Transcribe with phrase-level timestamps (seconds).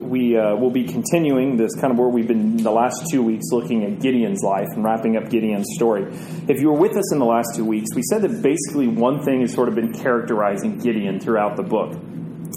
[0.00, 3.46] We uh, will be continuing this kind of where we've been the last two weeks
[3.50, 6.04] looking at Gideon's life and wrapping up Gideon's story.
[6.46, 9.24] If you were with us in the last two weeks, we said that basically one
[9.24, 11.94] thing has sort of been characterizing Gideon throughout the book.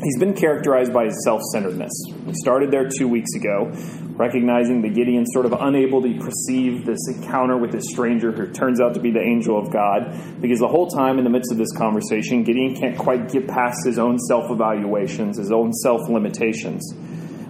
[0.03, 1.91] He's been characterized by his self centeredness.
[2.27, 3.71] We started there two weeks ago,
[4.11, 8.79] recognizing that Gideon's sort of unable to perceive this encounter with this stranger who turns
[8.79, 11.57] out to be the angel of God, because the whole time in the midst of
[11.57, 16.93] this conversation, Gideon can't quite get past his own self evaluations, his own self limitations.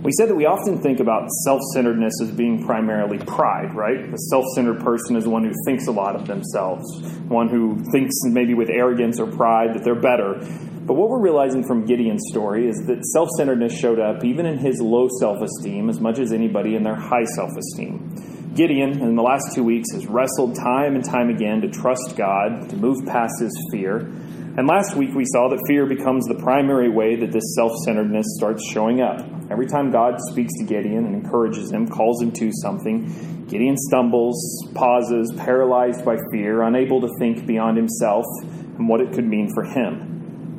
[0.03, 4.09] We said that we often think about self centeredness as being primarily pride, right?
[4.09, 6.83] The self centered person is one who thinks a lot of themselves,
[7.27, 10.39] one who thinks maybe with arrogance or pride that they're better.
[10.85, 14.57] But what we're realizing from Gideon's story is that self centeredness showed up even in
[14.57, 18.51] his low self esteem as much as anybody in their high self esteem.
[18.55, 22.69] Gideon, in the last two weeks, has wrestled time and time again to trust God,
[22.69, 24.11] to move past his fear.
[24.57, 28.25] And last week we saw that fear becomes the primary way that this self centeredness
[28.37, 29.21] starts showing up.
[29.49, 34.37] Every time God speaks to Gideon and encourages him, calls him to something, Gideon stumbles,
[34.75, 39.63] pauses, paralyzed by fear, unable to think beyond himself and what it could mean for
[39.63, 40.10] him.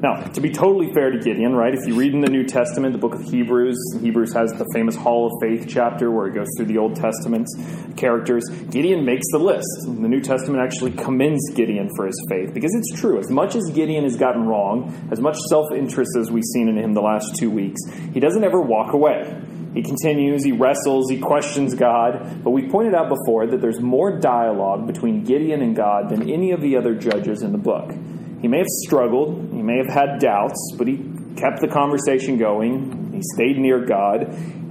[0.03, 2.93] Now, to be totally fair to Gideon, right, if you read in the New Testament,
[2.93, 6.49] the book of Hebrews, Hebrews has the famous Hall of Faith chapter where it goes
[6.57, 7.55] through the Old Testament's
[7.97, 8.43] characters.
[8.69, 9.69] Gideon makes the list.
[9.85, 13.21] The New Testament actually commends Gideon for his faith because it's true.
[13.21, 16.77] As much as Gideon has gotten wrong, as much self interest as we've seen in
[16.77, 17.81] him the last two weeks,
[18.13, 19.41] he doesn't ever walk away.
[19.73, 22.43] He continues, he wrestles, he questions God.
[22.43, 26.51] But we pointed out before that there's more dialogue between Gideon and God than any
[26.51, 27.93] of the other judges in the book.
[28.43, 30.97] He may have struggled, he may have had doubts, but he
[31.37, 33.13] kept the conversation going.
[33.13, 34.23] He stayed near God.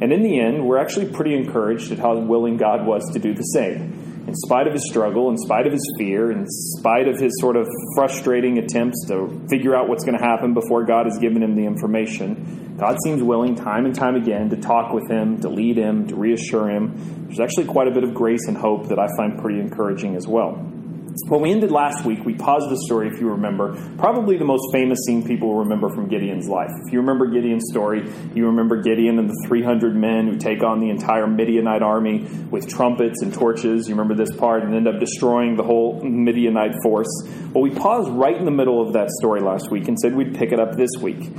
[0.01, 3.33] And in the end, we're actually pretty encouraged at how willing God was to do
[3.33, 4.25] the same.
[4.27, 7.55] In spite of his struggle, in spite of his fear, in spite of his sort
[7.55, 11.55] of frustrating attempts to figure out what's going to happen before God has given him
[11.55, 15.77] the information, God seems willing time and time again to talk with him, to lead
[15.77, 17.27] him, to reassure him.
[17.27, 20.27] There's actually quite a bit of grace and hope that I find pretty encouraging as
[20.27, 20.80] well.
[21.27, 24.71] When we ended last week, we paused the story, if you remember, probably the most
[24.71, 26.69] famous scene people will remember from Gideon's life.
[26.85, 30.79] If you remember Gideon's story, you remember Gideon and the 300 men who take on
[30.79, 32.19] the entire Midianite army
[32.49, 33.89] with trumpets and torches.
[33.89, 37.11] You remember this part and end up destroying the whole Midianite force.
[37.51, 40.35] Well, we paused right in the middle of that story last week and said we'd
[40.35, 41.29] pick it up this week.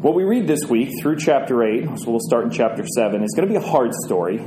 [0.00, 3.34] What we read this week through chapter 8, so we'll start in chapter 7, is
[3.34, 4.38] going to be a hard story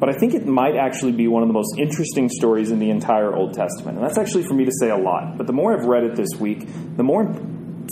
[0.00, 2.88] but I think it might actually be one of the most interesting stories in the
[2.88, 3.98] entire Old Testament.
[3.98, 5.36] And that's actually for me to say a lot.
[5.36, 6.66] But the more I've read it this week,
[6.96, 7.30] the more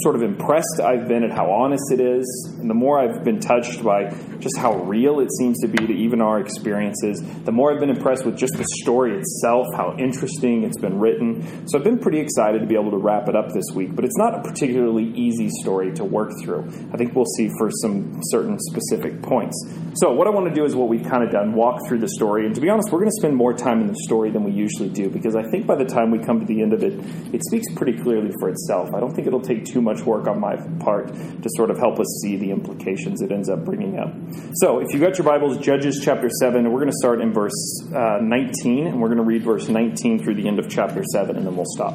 [0.03, 3.41] sort of impressed I've been at how honest it is, and the more I've been
[3.41, 7.73] touched by just how real it seems to be to even our experiences, the more
[7.73, 11.67] I've been impressed with just the story itself, how interesting it's been written.
[11.69, 14.05] So I've been pretty excited to be able to wrap it up this week, but
[14.05, 16.69] it's not a particularly easy story to work through.
[16.93, 19.57] I think we'll see for some certain specific points.
[19.95, 22.09] So what I want to do is what we've kind of done, walk through the
[22.09, 24.45] story, and to be honest, we're going to spend more time in the story than
[24.45, 26.83] we usually do because I think by the time we come to the end of
[26.83, 26.93] it,
[27.35, 28.91] it speaks pretty clearly for itself.
[28.95, 31.99] I don't think it'll take too much work on my part to sort of help
[31.99, 34.13] us see the implications it ends up bringing up.
[34.55, 37.83] So, if you've got your Bibles, Judges chapter 7, we're going to start in verse
[37.95, 41.37] uh, 19, and we're going to read verse 19 through the end of chapter 7,
[41.37, 41.95] and then we'll stop.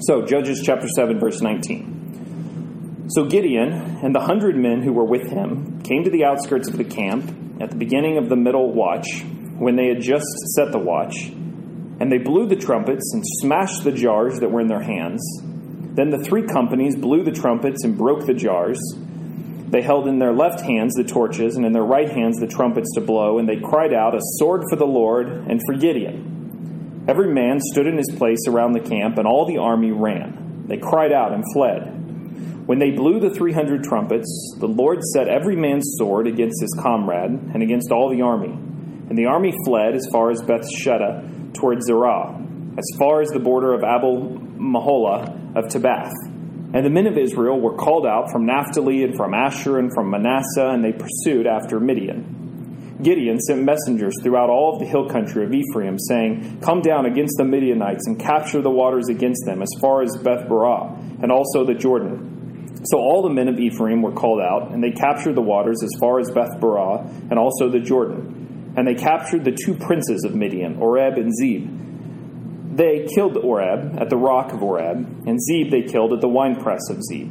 [0.00, 1.96] So, Judges chapter 7, verse 19.
[3.08, 6.76] So Gideon and the hundred men who were with him came to the outskirts of
[6.76, 7.24] the camp
[7.60, 9.22] at the beginning of the middle watch,
[9.58, 13.92] when they had just set the watch, and they blew the trumpets and smashed the
[13.92, 15.22] jars that were in their hands
[15.96, 18.78] then the three companies blew the trumpets and broke the jars.
[19.68, 22.92] They held in their left hands the torches, and in their right hands the trumpets
[22.94, 27.04] to blow, and they cried out, A sword for the Lord and for Gideon.
[27.08, 30.66] Every man stood in his place around the camp, and all the army ran.
[30.68, 32.66] They cried out and fled.
[32.66, 34.28] When they blew the three hundred trumpets,
[34.58, 38.52] the Lord set every man's sword against his comrade and against all the army.
[39.08, 42.38] And the army fled as far as Beth-shittah toward Zerah,
[42.76, 46.12] as far as the border of Abel Meholah of Tabbath.
[46.74, 50.10] And the men of Israel were called out from Naphtali and from Asher and from
[50.10, 52.98] Manasseh, and they pursued after Midian.
[53.02, 57.36] Gideon sent messengers throughout all of the hill country of Ephraim, saying, Come down against
[57.38, 61.64] the Midianites and capture the waters against them, as far as Beth Barah, and also
[61.64, 62.82] the Jordan.
[62.84, 65.90] So all the men of Ephraim were called out, and they captured the waters as
[65.98, 68.74] far as Beth Barah, and also the Jordan.
[68.76, 71.85] And they captured the two princes of Midian, Oreb and Zeb
[72.76, 76.90] they killed Oreb at the rock of Oreb, and Zeb they killed at the winepress
[76.90, 77.28] of Zeb.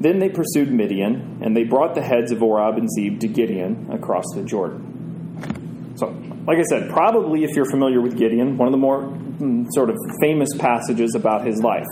[0.00, 3.88] Then they pursued Midian, and they brought the heads of Oreb and Zeb to Gideon
[3.92, 5.94] across the Jordan.
[5.96, 6.08] So,
[6.48, 9.88] like I said, probably if you're familiar with Gideon, one of the more mm, sort
[9.88, 11.86] of famous passages about his life.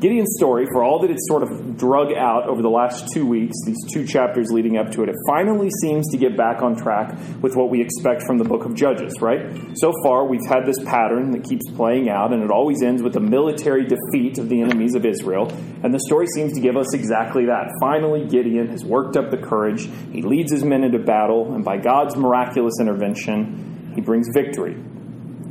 [0.00, 3.54] Gideon's story, for all that it's sort of drug out over the last two weeks,
[3.66, 7.18] these two chapters leading up to it, it finally seems to get back on track
[7.42, 9.54] with what we expect from the book of Judges, right?
[9.74, 13.14] So far, we've had this pattern that keeps playing out, and it always ends with
[13.16, 15.52] a military defeat of the enemies of Israel.
[15.82, 17.68] And the story seems to give us exactly that.
[17.78, 21.76] Finally, Gideon has worked up the courage, he leads his men into battle, and by
[21.76, 24.76] God's miraculous intervention, he brings victory.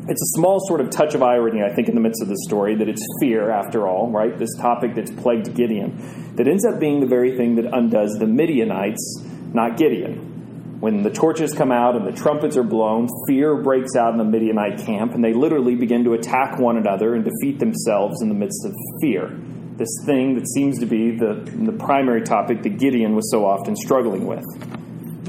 [0.10, 2.38] It's a small sort of touch of irony, I think, in the midst of the
[2.48, 4.36] story that it's fear, after all, right?
[4.36, 8.26] This topic that's plagued Gideon, that ends up being the very thing that undoes the
[8.26, 9.24] Midianites,
[9.54, 10.78] not Gideon.
[10.80, 14.24] When the torches come out and the trumpets are blown, fear breaks out in the
[14.24, 18.36] Midianite camp, and they literally begin to attack one another and defeat themselves in the
[18.36, 19.30] midst of fear.
[19.76, 23.76] This thing that seems to be the, the primary topic that Gideon was so often
[23.76, 24.46] struggling with.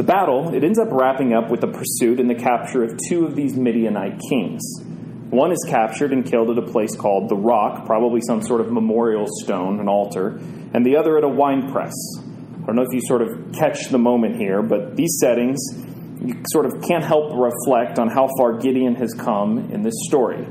[0.01, 3.27] The battle, it ends up wrapping up with the pursuit and the capture of two
[3.27, 4.63] of these Midianite kings.
[5.29, 8.73] One is captured and killed at a place called the Rock, probably some sort of
[8.73, 10.41] memorial stone, an altar,
[10.73, 11.93] and the other at a wine press.
[12.17, 15.59] I don't know if you sort of catch the moment here, but these settings,
[16.25, 20.47] you sort of can't help reflect on how far Gideon has come in this story.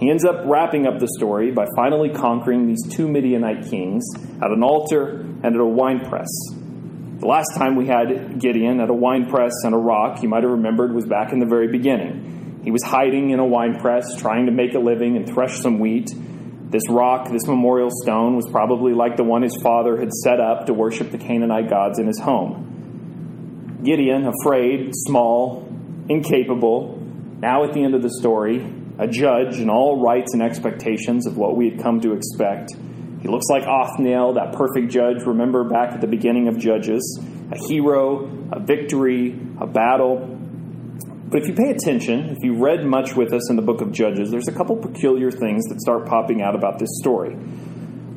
[0.00, 4.04] He ends up wrapping up the story by finally conquering these two Midianite kings
[4.42, 6.28] at an altar and at a wine press.
[7.22, 10.42] The last time we had Gideon at a wine press and a rock, you might
[10.42, 12.62] have remembered, was back in the very beginning.
[12.64, 15.78] He was hiding in a wine press, trying to make a living and thresh some
[15.78, 16.10] wheat.
[16.12, 20.66] This rock, this memorial stone, was probably like the one his father had set up
[20.66, 23.78] to worship the Canaanite gods in his home.
[23.84, 25.72] Gideon, afraid, small,
[26.08, 27.00] incapable,
[27.38, 28.66] now at the end of the story,
[28.98, 32.72] a judge in all rights and expectations of what we had come to expect
[33.22, 35.22] he looks like Othniel, that perfect judge.
[35.24, 37.20] Remember back at the beginning of Judges,
[37.52, 40.18] a hero, a victory, a battle.
[41.28, 43.92] But if you pay attention, if you read much with us in the book of
[43.92, 47.36] Judges, there's a couple peculiar things that start popping out about this story.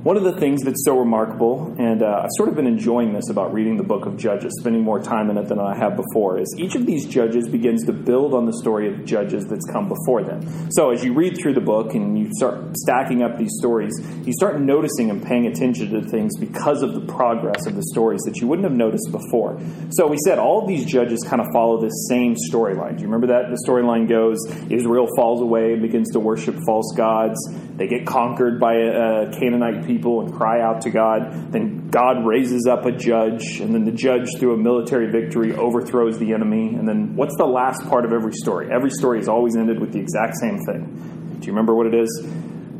[0.05, 3.27] One of the things that's so remarkable, and uh, I've sort of been enjoying this
[3.31, 6.37] about reading the book of Judges, spending more time in it than I have before,
[6.37, 9.89] is each of these judges begins to build on the story of judges that's come
[9.89, 10.69] before them.
[10.69, 14.31] So as you read through the book and you start stacking up these stories, you
[14.33, 18.37] start noticing and paying attention to things because of the progress of the stories that
[18.37, 19.59] you wouldn't have noticed before.
[19.89, 22.97] So we said all these judges kind of follow this same storyline.
[22.97, 23.49] Do you remember that?
[23.49, 24.37] The storyline goes
[24.69, 27.39] Israel falls away and begins to worship false gods.
[27.77, 31.51] They get conquered by a, a Canaanite people and cry out to God.
[31.51, 36.17] Then God raises up a judge, and then the judge, through a military victory, overthrows
[36.17, 36.75] the enemy.
[36.75, 38.69] And then what's the last part of every story?
[38.71, 41.37] Every story is always ended with the exact same thing.
[41.39, 42.25] Do you remember what it is?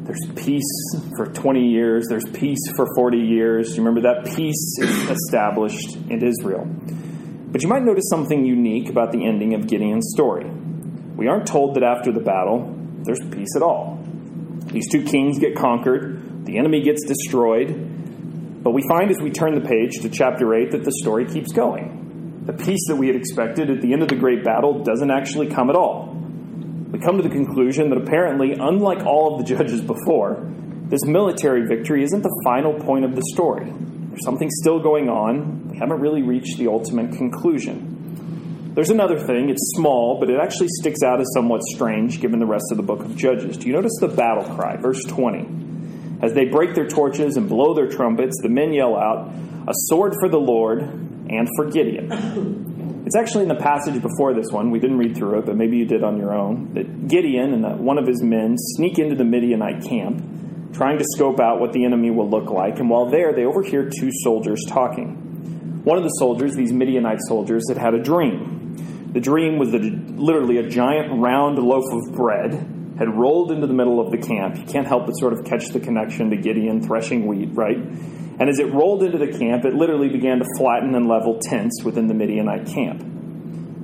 [0.06, 0.64] There's peace
[1.18, 3.76] for 20 years, there's peace for 40 years.
[3.76, 6.66] You remember that peace is established in Israel.
[7.52, 10.46] But you might notice something unique about the ending of Gideon's story.
[11.16, 13.95] We aren't told that after the battle, there's peace at all.
[14.76, 17.70] These two kings get conquered, the enemy gets destroyed,
[18.62, 21.54] but we find as we turn the page to chapter 8 that the story keeps
[21.54, 22.44] going.
[22.46, 25.48] The peace that we had expected at the end of the great battle doesn't actually
[25.48, 26.14] come at all.
[26.92, 30.46] We come to the conclusion that apparently, unlike all of the judges before,
[30.90, 33.72] this military victory isn't the final point of the story.
[33.72, 35.70] There's something still going on.
[35.70, 37.95] We haven't really reached the ultimate conclusion.
[38.76, 39.50] There's another thing.
[39.50, 42.84] It's small, but it actually sticks out as somewhat strange given the rest of the
[42.84, 43.56] book of Judges.
[43.56, 44.76] Do you notice the battle cry?
[44.76, 46.20] Verse 20.
[46.22, 49.32] As they break their torches and blow their trumpets, the men yell out,
[49.68, 53.04] A sword for the Lord and for Gideon.
[53.06, 54.72] It's actually in the passage before this one.
[54.72, 56.74] We didn't read through it, but maybe you did on your own.
[56.74, 61.40] That Gideon and one of his men sneak into the Midianite camp, trying to scope
[61.40, 62.80] out what the enemy will look like.
[62.80, 65.82] And while there, they overhear two soldiers talking.
[65.86, 68.64] One of the soldiers, these Midianite soldiers, had had a dream.
[69.16, 72.52] The dream was that literally a giant round loaf of bread
[73.00, 74.58] had rolled into the middle of the camp.
[74.58, 77.78] You can't help but sort of catch the connection to Gideon threshing wheat, right?
[77.78, 81.82] And as it rolled into the camp, it literally began to flatten and level tents
[81.82, 83.06] within the Midianite camp.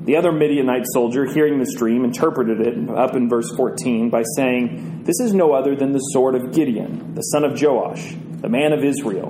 [0.03, 5.05] The other Midianite soldier, hearing this dream, interpreted it up in verse 14 by saying,
[5.05, 8.73] This is no other than the sword of Gideon, the son of Joash, the man
[8.73, 9.29] of Israel.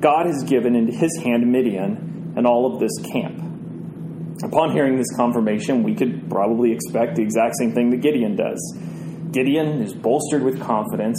[0.00, 3.44] God has given into his hand Midian and all of this camp.
[4.42, 8.78] Upon hearing this confirmation, we could probably expect the exact same thing that Gideon does.
[9.32, 11.18] Gideon is bolstered with confidence,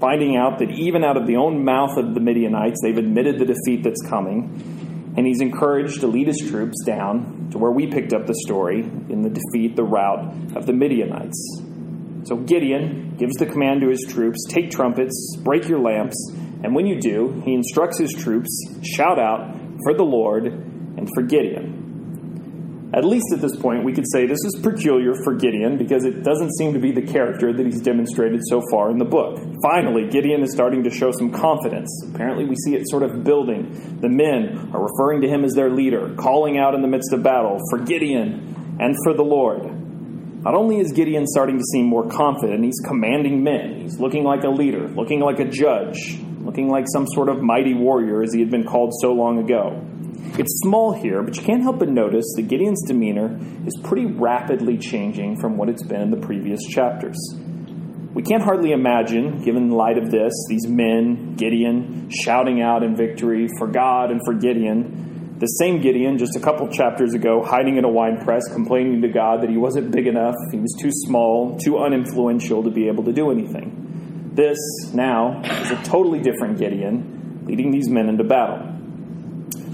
[0.00, 3.44] finding out that even out of the own mouth of the Midianites, they've admitted the
[3.44, 5.14] defeat that's coming.
[5.16, 8.80] And he's encouraged to lead his troops down to where we picked up the story
[8.80, 11.62] in the defeat, the rout of the Midianites.
[12.24, 16.16] So Gideon gives the command to his troops take trumpets, break your lamps,
[16.64, 18.50] and when you do, he instructs his troops
[18.82, 21.81] shout out for the Lord and for Gideon.
[22.94, 26.22] At least at this point, we could say this is peculiar for Gideon because it
[26.22, 29.40] doesn't seem to be the character that he's demonstrated so far in the book.
[29.62, 31.88] Finally, Gideon is starting to show some confidence.
[32.12, 33.98] Apparently, we see it sort of building.
[34.02, 37.22] The men are referring to him as their leader, calling out in the midst of
[37.22, 39.64] battle for Gideon and for the Lord.
[40.42, 43.80] Not only is Gideon starting to seem more confident, he's commanding men.
[43.80, 47.72] He's looking like a leader, looking like a judge, looking like some sort of mighty
[47.72, 49.80] warrior as he had been called so long ago.
[50.38, 54.78] It's small here, but you can't help but notice that Gideon's demeanor is pretty rapidly
[54.78, 57.18] changing from what it's been in the previous chapters.
[58.14, 62.94] We can't hardly imagine, given the light of this, these men, Gideon, shouting out in
[62.94, 65.36] victory for God and for Gideon.
[65.38, 69.08] The same Gideon, just a couple chapters ago, hiding in a wine press, complaining to
[69.08, 73.04] God that he wasn't big enough, he was too small, too uninfluential to be able
[73.04, 74.30] to do anything.
[74.34, 74.58] This,
[74.94, 78.71] now, is a totally different Gideon, leading these men into battle.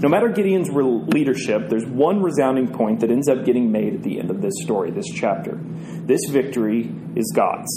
[0.01, 4.17] No matter Gideon's leadership, there's one resounding point that ends up getting made at the
[4.17, 5.59] end of this story, this chapter.
[5.61, 7.69] This victory is God's.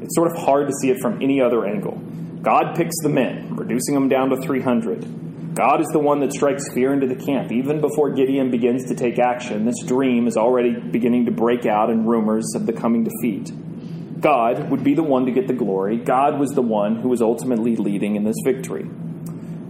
[0.00, 1.96] It's sort of hard to see it from any other angle.
[2.40, 5.56] God picks the men, reducing them down to 300.
[5.56, 7.50] God is the one that strikes fear into the camp.
[7.50, 11.90] Even before Gideon begins to take action, this dream is already beginning to break out
[11.90, 13.50] in rumors of the coming defeat.
[14.20, 15.96] God would be the one to get the glory.
[15.96, 18.88] God was the one who was ultimately leading in this victory.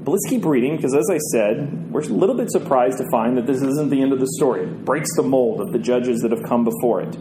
[0.07, 3.37] But let's keep reading because, as I said, we're a little bit surprised to find
[3.37, 4.63] that this isn't the end of the story.
[4.63, 7.19] It breaks the mold of the judges that have come before it.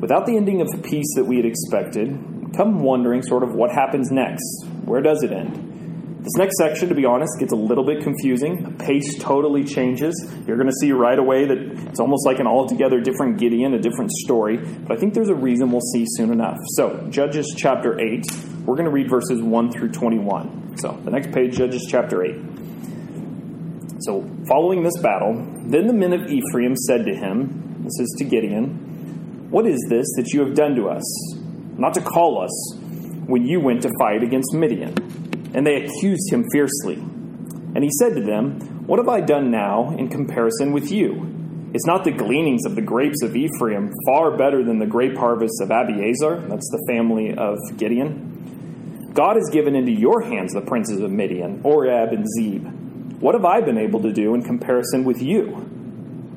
[0.00, 2.08] Without the ending of the peace that we had expected,
[2.56, 4.64] come wondering sort of what happens next.
[4.86, 5.72] Where does it end?
[6.22, 8.62] This next section, to be honest, gets a little bit confusing.
[8.62, 10.14] The pace totally changes.
[10.46, 13.78] You're going to see right away that it's almost like an altogether different Gideon, a
[13.78, 14.56] different story.
[14.56, 16.56] But I think there's a reason we'll see soon enough.
[16.76, 18.24] So, Judges chapter 8,
[18.64, 20.78] we're going to read verses 1 through 21.
[20.78, 22.36] So, the next page, Judges chapter 8.
[24.00, 28.24] So, following this battle, then the men of Ephraim said to him, This is to
[28.24, 31.02] Gideon, What is this that you have done to us?
[31.76, 32.76] Not to call us
[33.26, 34.94] when you went to fight against Midian.
[35.54, 36.94] And they accused him fiercely.
[36.94, 41.28] And he said to them, What have I done now in comparison with you?
[41.74, 45.60] Is not the gleanings of the grapes of Ephraim far better than the grape harvests
[45.60, 46.48] of Abiezer?
[46.48, 48.31] That's the family of Gideon.
[49.14, 52.66] God has given into your hands the princes of Midian, Oreb and Zeb.
[53.20, 55.68] What have I been able to do in comparison with you?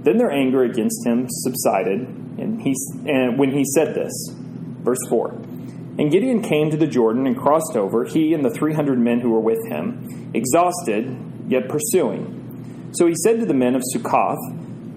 [0.04, 2.02] Then their anger against him subsided,
[2.38, 2.76] and, he,
[3.08, 4.12] and when he said this,
[4.84, 5.30] verse 4
[5.98, 9.32] And Gideon came to the Jordan and crossed over, he and the 300 men who
[9.32, 11.18] were with him, exhausted,
[11.48, 12.92] yet pursuing.
[12.92, 14.38] So he said to the men of Succoth,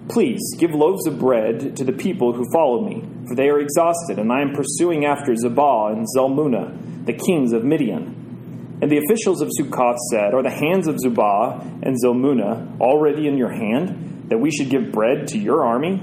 [0.08, 4.18] Please give loaves of bread to the people who follow me, for they are exhausted,
[4.18, 8.78] and I am pursuing after Zebah and Zalmunna the kings of Midian.
[8.80, 13.36] And the officials of Sukkoth said, Are the hands of Zebah and Zalmunna already in
[13.36, 16.00] your hand, that we should give bread to your army?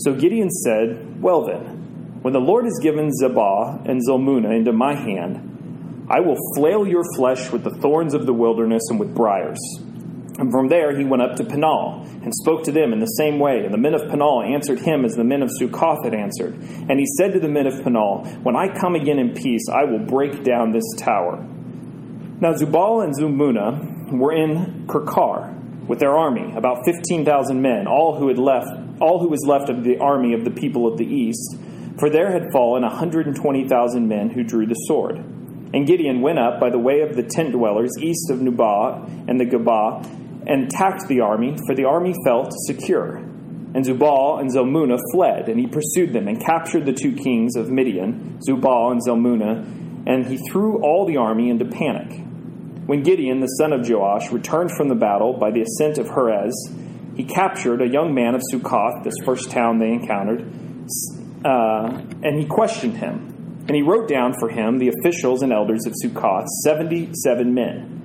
[0.00, 4.94] So Gideon said, Well then, when the Lord has given Zebah and Zalmunna into my
[4.94, 9.60] hand, I will flail your flesh with the thorns of the wilderness and with briars.
[10.38, 13.38] And from there he went up to Peniel and spoke to them in the same
[13.38, 13.64] way.
[13.64, 16.54] And the men of Peniel answered him as the men of Sukkoth had answered.
[16.54, 19.84] And he said to the men of Peniel, When I come again in peace, I
[19.84, 21.42] will break down this tower.
[22.38, 25.54] Now Zebah and Zalmunna were in Karkor
[25.88, 28.68] with their army, about fifteen thousand men, all who had left,
[29.00, 31.56] all who was left of the army of the people of the east.
[31.98, 35.16] For there had fallen a hundred and twenty thousand men who drew the sword.
[35.72, 39.40] And Gideon went up by the way of the tent dwellers east of Nobah and
[39.40, 43.16] the Gabah and attacked the army, for the army felt secure.
[43.16, 47.70] And Zebah and Zalmunna fled, and he pursued them and captured the two kings of
[47.70, 52.22] Midian, Zebah and Zalmunna, and he threw all the army into panic.
[52.86, 56.54] When Gideon, the son of Joash, returned from the battle by the ascent of Heres,
[57.16, 60.42] he captured a young man of Sukkoth, this first town they encountered,
[61.44, 63.64] uh, and he questioned him.
[63.66, 67.96] And he wrote down for him the officials and elders of Sukkoth, 77 men.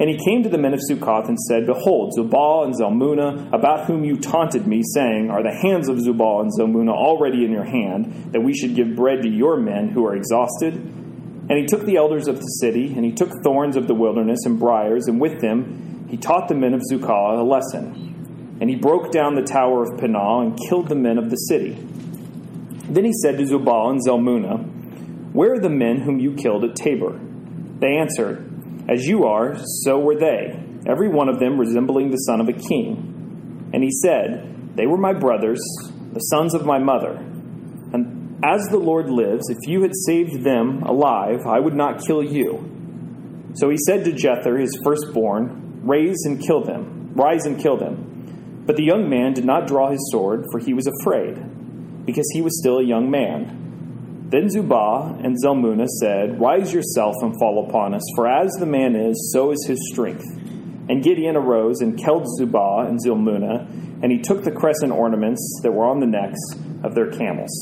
[0.00, 3.86] And he came to the men of Sukkoth and said, Behold, Zebah and Zalmunna, about
[3.86, 7.64] whom you taunted me, saying, Are the hands of Zebah and Zalmunna already in your
[7.64, 10.74] hand, that we should give bread to your men who are exhausted?
[10.74, 14.40] And he took the elders of the city, and he took thorns of the wilderness
[14.46, 18.56] and briars, and with them he taught the men of Sukkoth a lesson.
[18.60, 21.74] And he broke down the tower of Peniel and killed the men of the city.
[22.88, 26.76] Then he said to Zebah and Zalmunna, Where are the men whom you killed at
[26.76, 27.18] Tabor?
[27.80, 28.51] They answered,
[28.88, 32.52] as you are, so were they, every one of them resembling the son of a
[32.52, 33.70] king.
[33.72, 35.60] And he said, They were my brothers,
[36.12, 37.16] the sons of my mother.
[37.92, 42.22] And as the Lord lives, if you had saved them alive, I would not kill
[42.22, 42.68] you.
[43.54, 48.62] So he said to Jether, his firstborn, Raise and kill them, rise and kill them.
[48.66, 52.40] But the young man did not draw his sword, for he was afraid, because he
[52.40, 53.61] was still a young man.
[54.32, 58.96] Then Zebah and Zalmunna said, Rise yourself and fall upon us, for as the man
[58.96, 60.24] is, so is his strength.
[60.88, 63.68] And Gideon arose and killed Zebah and Zalmunna,
[64.02, 66.40] and he took the crescent ornaments that were on the necks
[66.82, 67.52] of their camels.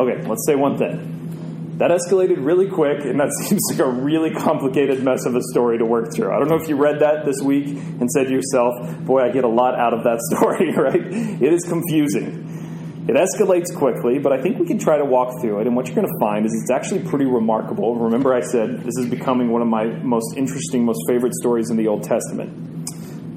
[0.00, 1.76] Okay, let's say one thing.
[1.78, 5.78] That escalated really quick, and that seems like a really complicated mess of a story
[5.78, 6.34] to work through.
[6.34, 9.30] I don't know if you read that this week and said to yourself, Boy, I
[9.30, 11.40] get a lot out of that story, right?
[11.40, 12.65] It is confusing.
[13.08, 15.68] It escalates quickly, but I think we can try to walk through it.
[15.68, 17.94] And what you're going to find is it's actually pretty remarkable.
[17.94, 21.76] Remember, I said this is becoming one of my most interesting, most favorite stories in
[21.76, 22.50] the Old Testament.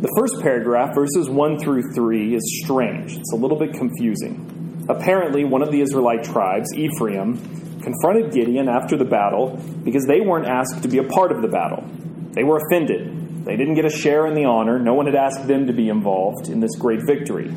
[0.02, 3.16] The first paragraph, verses 1 through 3, is strange.
[3.16, 4.88] It's a little bit confusing.
[4.90, 7.36] Apparently, one of the Israelite tribes, Ephraim,
[7.84, 11.48] confronted Gideon after the battle because they weren't asked to be a part of the
[11.48, 11.84] battle.
[12.32, 13.46] They were offended.
[13.46, 14.80] They didn't get a share in the honor.
[14.80, 17.52] No one had asked them to be involved in this great victory.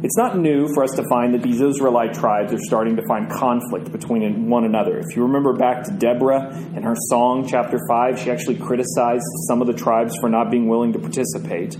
[0.00, 3.28] It's not new for us to find that these Israelite tribes are starting to find
[3.28, 4.96] conflict between one another.
[4.98, 9.60] If you remember back to Deborah and her song, chapter 5, she actually criticized some
[9.60, 11.76] of the tribes for not being willing to participate.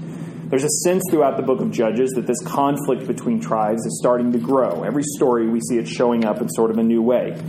[0.50, 4.32] There's a sense throughout the book of Judges that this conflict between tribes is starting
[4.32, 4.82] to grow.
[4.82, 7.40] Every story we see it showing up in sort of a new way.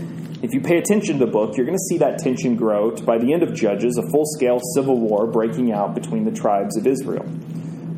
[0.43, 3.03] If you pay attention to the book, you're going to see that tension grow to,
[3.03, 6.77] by the end of Judges, a full scale civil war breaking out between the tribes
[6.77, 7.25] of Israel.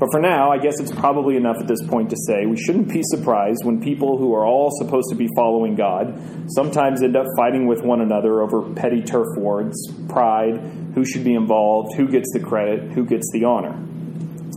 [0.02, 2.92] But for now, I guess it's probably enough at this point to say we shouldn't
[2.92, 7.28] be surprised when people who are all supposed to be following God sometimes end up
[7.38, 9.78] fighting with one another over petty turf wars,
[10.10, 10.58] pride,
[10.96, 13.74] who should be involved, who gets the credit, who gets the honor.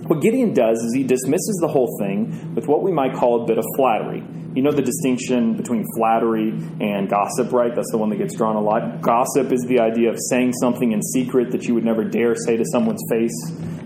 [0.06, 3.46] What Gideon does is he dismisses the whole thing with what we might call a
[3.46, 4.24] bit of flattery.
[4.54, 7.74] You know the distinction between flattery and gossip, right?
[7.74, 9.00] That's the one that gets drawn a lot.
[9.00, 12.56] Gossip is the idea of saying something in secret that you would never dare say
[12.56, 13.34] to someone's face.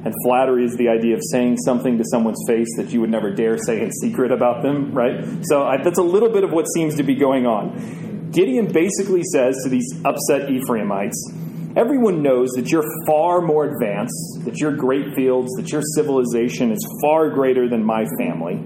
[0.05, 3.31] And flattery is the idea of saying something to someone's face that you would never
[3.31, 5.25] dare say in secret about them, right?
[5.45, 8.31] So I, that's a little bit of what seems to be going on.
[8.31, 11.33] Gideon basically says to these upset Ephraimites,
[11.77, 16.87] Everyone knows that you're far more advanced, that your great fields, that your civilization is
[17.01, 18.63] far greater than my family.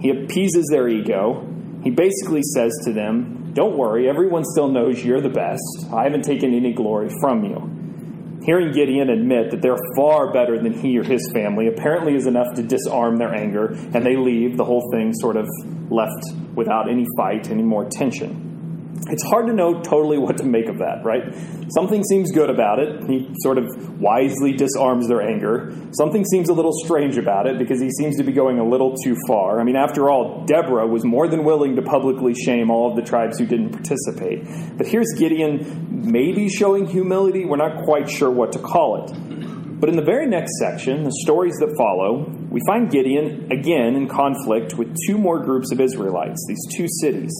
[0.00, 1.46] He appeases their ego.
[1.82, 5.92] He basically says to them, Don't worry, everyone still knows you're the best.
[5.92, 7.70] I haven't taken any glory from you.
[8.44, 12.54] Hearing Gideon admit that they're far better than he or his family apparently is enough
[12.56, 15.48] to disarm their anger, and they leave, the whole thing sort of
[15.90, 18.43] left without any fight, any more tension
[19.10, 21.22] it's hard to know totally what to make of that, right?
[21.74, 23.04] Something seems good about it.
[23.08, 23.66] He sort of
[24.00, 25.72] wisely disarms their anger.
[25.92, 28.94] Something seems a little strange about it because he seems to be going a little
[28.96, 29.60] too far.
[29.60, 33.02] I mean, after all, Deborah was more than willing to publicly shame all of the
[33.02, 34.46] tribes who didn't participate.
[34.76, 37.44] But here's Gideon maybe showing humility.
[37.44, 39.80] We're not quite sure what to call it.
[39.80, 44.08] But in the very next section, the stories that follow, we find Gideon again in
[44.08, 47.32] conflict with two more groups of Israelites, these two cities.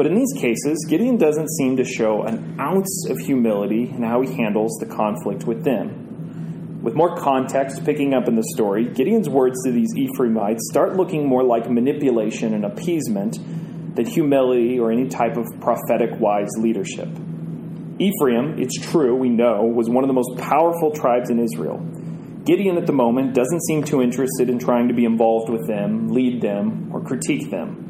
[0.00, 4.22] But in these cases, Gideon doesn't seem to show an ounce of humility in how
[4.22, 6.80] he handles the conflict with them.
[6.82, 11.26] With more context picking up in the story, Gideon's words to these Ephraimites start looking
[11.26, 13.36] more like manipulation and appeasement
[13.94, 17.10] than humility or any type of prophetic wise leadership.
[17.98, 21.76] Ephraim, it's true, we know, was one of the most powerful tribes in Israel.
[22.46, 26.08] Gideon at the moment doesn't seem too interested in trying to be involved with them,
[26.08, 27.89] lead them, or critique them.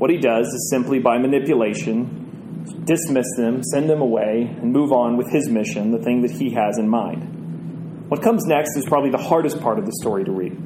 [0.00, 2.30] What he does is simply by manipulation
[2.84, 6.54] dismiss them, send them away, and move on with his mission, the thing that he
[6.54, 8.08] has in mind.
[8.08, 10.56] What comes next is probably the hardest part of the story to read.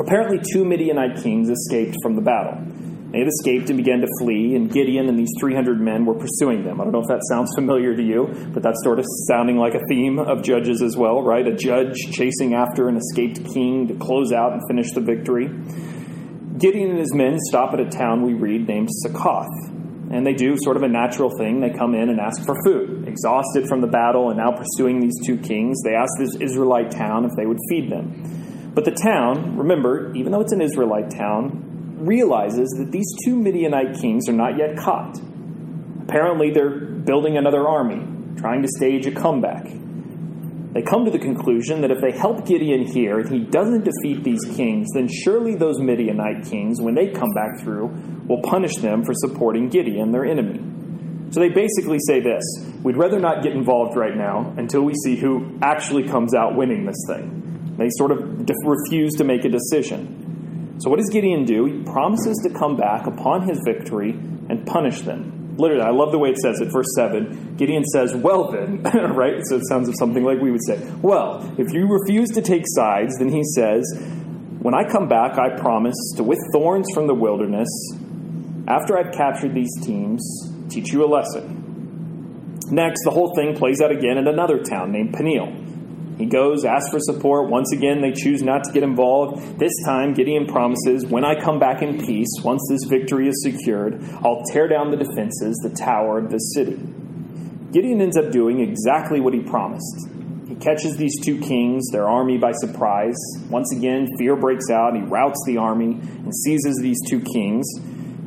[0.00, 2.64] Apparently, two Midianite kings escaped from the battle.
[3.12, 6.64] They had escaped and began to flee, and Gideon and these 300 men were pursuing
[6.64, 6.80] them.
[6.80, 9.74] I don't know if that sounds familiar to you, but that's sort of sounding like
[9.74, 11.46] a theme of Judges as well, right?
[11.46, 15.50] A judge chasing after an escaped king to close out and finish the victory.
[16.58, 19.70] Gideon and his men stop at a town we read named Succoth.
[20.10, 21.60] And they do sort of a natural thing.
[21.60, 23.08] They come in and ask for food.
[23.08, 27.24] Exhausted from the battle and now pursuing these two kings, they ask this Israelite town
[27.24, 28.70] if they would feed them.
[28.74, 33.98] But the town, remember, even though it's an Israelite town, realizes that these two Midianite
[34.00, 35.18] kings are not yet caught.
[36.02, 39.66] Apparently, they're building another army, trying to stage a comeback.
[40.72, 44.24] They come to the conclusion that if they help Gideon here and he doesn't defeat
[44.24, 47.88] these kings, then surely those Midianite kings, when they come back through,
[48.26, 50.60] will punish them for supporting Gideon, their enemy.
[51.30, 52.42] So they basically say this
[52.82, 56.86] We'd rather not get involved right now until we see who actually comes out winning
[56.86, 57.74] this thing.
[57.76, 58.18] They sort of
[58.64, 60.78] refuse to make a decision.
[60.78, 61.66] So what does Gideon do?
[61.66, 65.41] He promises to come back upon his victory and punish them.
[65.56, 66.72] Literally, I love the way it says it.
[66.72, 68.82] Verse 7 Gideon says, Well, then,
[69.14, 69.40] right?
[69.44, 73.16] So it sounds something like we would say, Well, if you refuse to take sides,
[73.18, 73.84] then he says,
[74.60, 77.68] When I come back, I promise to, with thorns from the wilderness,
[78.66, 80.22] after I've captured these teams,
[80.70, 82.58] teach you a lesson.
[82.70, 85.61] Next, the whole thing plays out again in another town named Peniel.
[86.18, 87.50] He goes, asks for support.
[87.50, 89.58] Once again, they choose not to get involved.
[89.58, 94.02] This time, Gideon promises, when I come back in peace, once this victory is secured,
[94.22, 96.78] I'll tear down the defenses, the tower the city.
[97.72, 100.08] Gideon ends up doing exactly what he promised.
[100.46, 103.16] He catches these two kings, their army, by surprise.
[103.48, 104.94] Once again, fear breaks out.
[104.94, 107.66] He routs the army and seizes these two kings.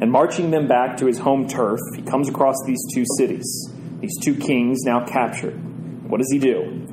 [0.01, 3.71] And marching them back to his home turf, he comes across these two cities,
[4.01, 5.53] these two kings now captured.
[6.09, 6.84] What does he do?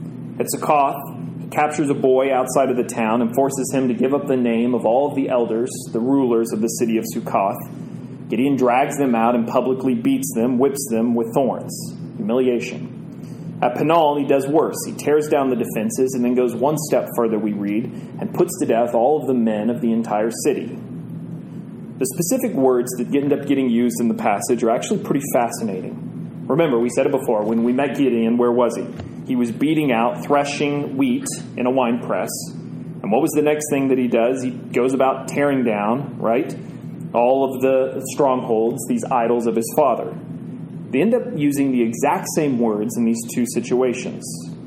[0.42, 0.96] At Succoth,
[1.40, 4.36] he captures a boy outside of the town and forces him to give up the
[4.36, 7.54] name of all of the elders, the rulers of the city of Succoth.
[8.28, 11.94] Gideon drags them out and publicly beats them, whips them with thorns.
[12.16, 13.60] Humiliation.
[13.62, 14.74] At Peniel, he does worse.
[14.84, 17.84] He tears down the defenses and then goes one step further, we read,
[18.18, 20.76] and puts to death all of the men of the entire city.
[21.98, 26.44] The specific words that end up getting used in the passage are actually pretty fascinating.
[26.48, 27.44] Remember, we said it before.
[27.44, 28.88] When we met Gideon, where was he?
[29.32, 31.24] He was beating out, threshing wheat
[31.56, 32.28] in a wine press.
[32.50, 34.42] And what was the next thing that he does?
[34.42, 36.54] He goes about tearing down, right?
[37.14, 40.14] All of the strongholds, these idols of his father.
[40.90, 44.22] They end up using the exact same words in these two situations.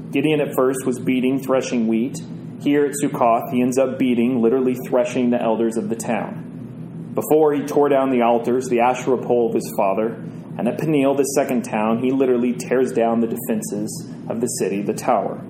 [0.10, 2.20] Gideon at first was beating, threshing wheat.
[2.64, 7.12] Here at Sukkoth, he ends up beating, literally threshing the elders of the town.
[7.14, 10.20] Before he tore down the altars, the Asherah pole of his father,
[10.58, 14.82] and at Peniel, the second town, he literally tears down the defenses of the city,
[14.82, 15.44] the tower.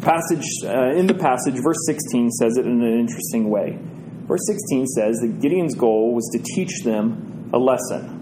[0.00, 3.78] Passage uh, in the passage, verse 16 says it in an interesting way.
[4.26, 8.20] Verse 16 says that Gideon's goal was to teach them a lesson.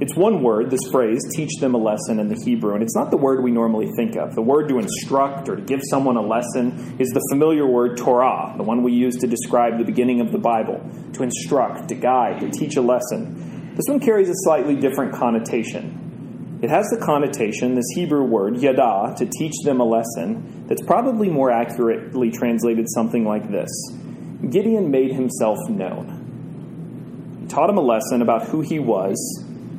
[0.00, 3.10] It's one word, this phrase, teach them a lesson in the Hebrew, and it's not
[3.10, 4.34] the word we normally think of.
[4.34, 8.54] The word to instruct or to give someone a lesson is the familiar word Torah,
[8.56, 10.80] the one we use to describe the beginning of the Bible,
[11.12, 13.49] to instruct, to guide, to teach a lesson.
[13.76, 16.58] This one carries a slightly different connotation.
[16.62, 21.30] It has the connotation, this Hebrew word, yada, to teach them a lesson, that's probably
[21.30, 23.70] more accurately translated something like this
[24.50, 27.38] Gideon made himself known.
[27.40, 29.16] He taught him a lesson about who he was,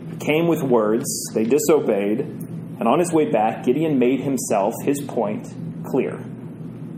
[0.10, 5.02] he came with words, they disobeyed, and on his way back, Gideon made himself, his
[5.02, 5.48] point,
[5.86, 6.18] clear.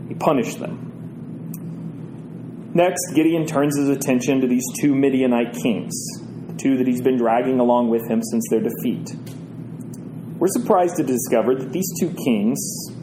[0.08, 0.92] He punished them.
[2.72, 5.92] Next, Gideon turns his attention to these two Midianite kings
[6.58, 9.14] two that he's been dragging along with him since their defeat.
[10.38, 12.58] We're surprised to discover that these two kings,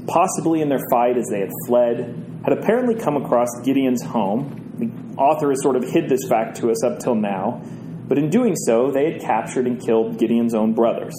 [0.06, 4.74] possibly in their fight as they had fled, had apparently come across Gideon's home.
[4.78, 7.62] The author has sort of hid this fact to us up till now,
[8.08, 11.16] but in doing so, they had captured and killed Gideon's own brothers.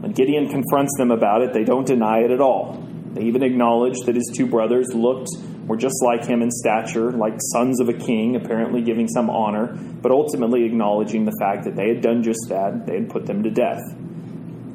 [0.00, 2.82] When Gideon confronts them about it, they don't deny it at all.
[3.12, 5.28] They even acknowledge that his two brothers looked
[5.66, 9.76] were just like him in stature, like sons of a king, apparently giving some honor,
[10.00, 13.42] but ultimately acknowledging the fact that they had done just that, they had put them
[13.42, 13.82] to death.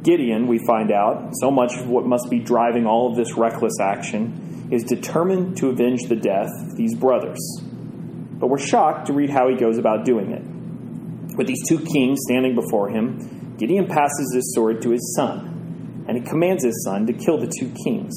[0.04, 3.80] Gideon, we find out, so much of what must be driving all of this reckless
[3.80, 7.40] action, is determined to avenge the death of these brothers.
[7.62, 11.38] But we're shocked to read how he goes about doing it.
[11.38, 16.18] With these two kings standing before him, Gideon passes his sword to his son, and
[16.18, 18.14] he commands his son to kill the two kings.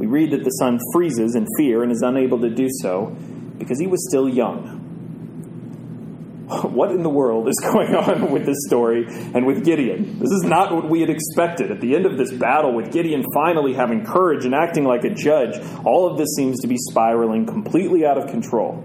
[0.00, 3.14] We read that the son freezes in fear and is unable to do so
[3.58, 4.78] because he was still young.
[6.50, 10.18] What in the world is going on with this story and with Gideon?
[10.18, 11.70] This is not what we had expected.
[11.70, 15.10] At the end of this battle, with Gideon finally having courage and acting like a
[15.10, 18.82] judge, all of this seems to be spiraling completely out of control.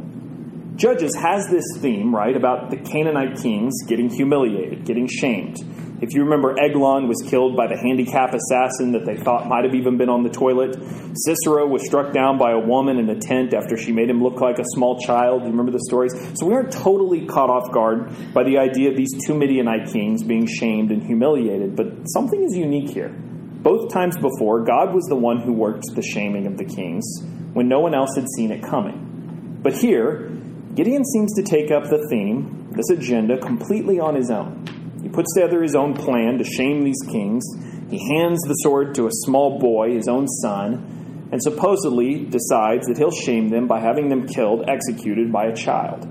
[0.75, 5.57] Judges has this theme, right, about the Canaanite kings getting humiliated, getting shamed.
[6.01, 9.73] If you remember, Eglon was killed by the handicap assassin that they thought might have
[9.73, 10.75] even been on the toilet.
[11.15, 14.41] Sisera was struck down by a woman in a tent after she made him look
[14.41, 15.43] like a small child.
[15.43, 16.13] You remember the stories?
[16.37, 20.21] So we aren't totally caught off guard by the idea of these two Midianite kings
[20.21, 23.09] being shamed and humiliated, but something is unique here.
[23.09, 27.05] Both times before, God was the one who worked the shaming of the kings
[27.53, 29.59] when no one else had seen it coming.
[29.63, 30.29] But here,
[30.75, 34.65] Gideon seems to take up the theme, this agenda, completely on his own.
[35.15, 37.41] Puts together his own plan to shame these kings.
[37.89, 42.97] He hands the sword to a small boy, his own son, and supposedly decides that
[42.97, 46.01] he'll shame them by having them killed, executed by a child.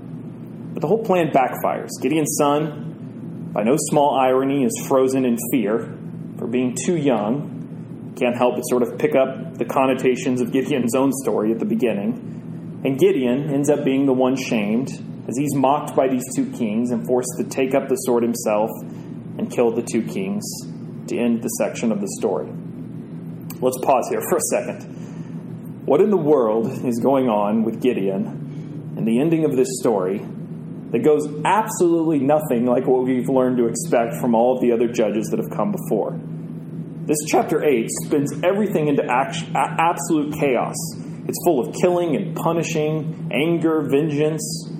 [0.73, 1.91] But the whole plan backfires.
[2.01, 5.95] Gideon's son, by no small irony, is frozen in fear
[6.39, 8.13] for being too young.
[8.19, 11.65] Can't help but sort of pick up the connotations of Gideon's own story at the
[11.65, 12.81] beginning.
[12.83, 14.89] And Gideon ends up being the one shamed
[15.27, 18.69] as he's mocked by these two kings and forced to take up the sword himself
[19.37, 20.43] and kill the two kings
[21.07, 22.47] to end the section of the story.
[23.61, 25.85] Let's pause here for a second.
[25.85, 30.19] What in the world is going on with Gideon and the ending of this story
[30.91, 34.87] that goes absolutely nothing like what we've learned to expect from all of the other
[34.87, 36.17] judges that have come before.
[37.05, 40.75] This chapter 8 spins everything into absolute chaos.
[41.27, 44.71] It's full of killing and punishing, anger, vengeance.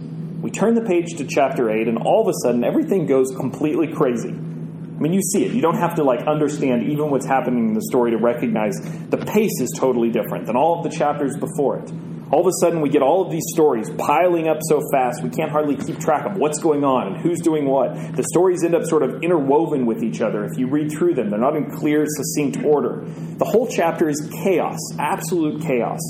[0.45, 3.87] We turn the page to chapter 8, and all of a sudden, everything goes completely
[3.87, 4.29] crazy.
[4.29, 5.53] I mean, you see it.
[5.53, 8.75] You don't have to like understand even what's happening in the story to recognize
[9.09, 11.91] the pace is totally different than all of the chapters before it.
[12.29, 15.31] All of a sudden, we get all of these stories piling up so fast, we
[15.31, 17.95] can't hardly keep track of what's going on and who's doing what.
[18.15, 21.31] The stories end up sort of interwoven with each other if you read through them.
[21.31, 23.03] They're not in clear, succinct order.
[23.39, 26.01] The whole chapter is chaos, absolute chaos.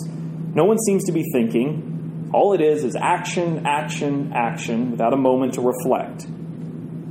[0.54, 1.95] No one seems to be thinking.
[2.36, 6.28] All it is is action, action, action without a moment to reflect.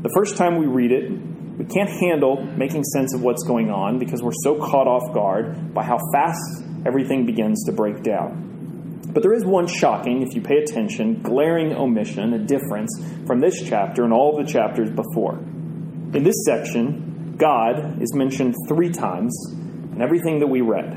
[0.03, 3.99] The first time we read it, we can't handle making sense of what's going on
[3.99, 9.01] because we're so caught off guard by how fast everything begins to break down.
[9.15, 12.95] But there is one shocking, if you pay attention, glaring omission, a difference
[13.27, 15.39] from this chapter and all the chapters before.
[15.39, 20.91] In this section, God is mentioned three times in everything that we read.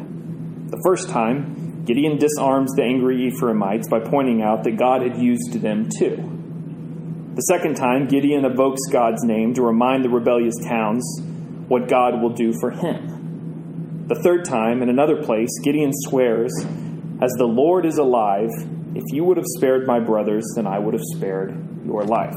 [0.70, 5.54] The first time, Gideon disarms the angry Ephraimites by pointing out that God had used
[5.54, 6.18] them too.
[7.34, 11.22] The second time, Gideon evokes God's name to remind the rebellious towns
[11.70, 14.06] what God will do for him.
[14.08, 16.52] The third time, in another place, Gideon swears
[17.22, 18.50] as the Lord is alive,
[18.94, 22.36] if you would have spared my brothers, then I would have spared your life.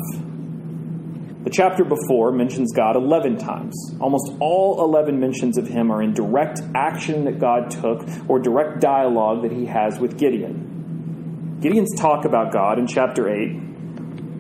[1.42, 3.74] The chapter before mentions God 11 times.
[3.98, 8.80] Almost all 11 mentions of him are in direct action that God took or direct
[8.80, 11.58] dialogue that he has with Gideon.
[11.62, 13.52] Gideon's talk about God in chapter 8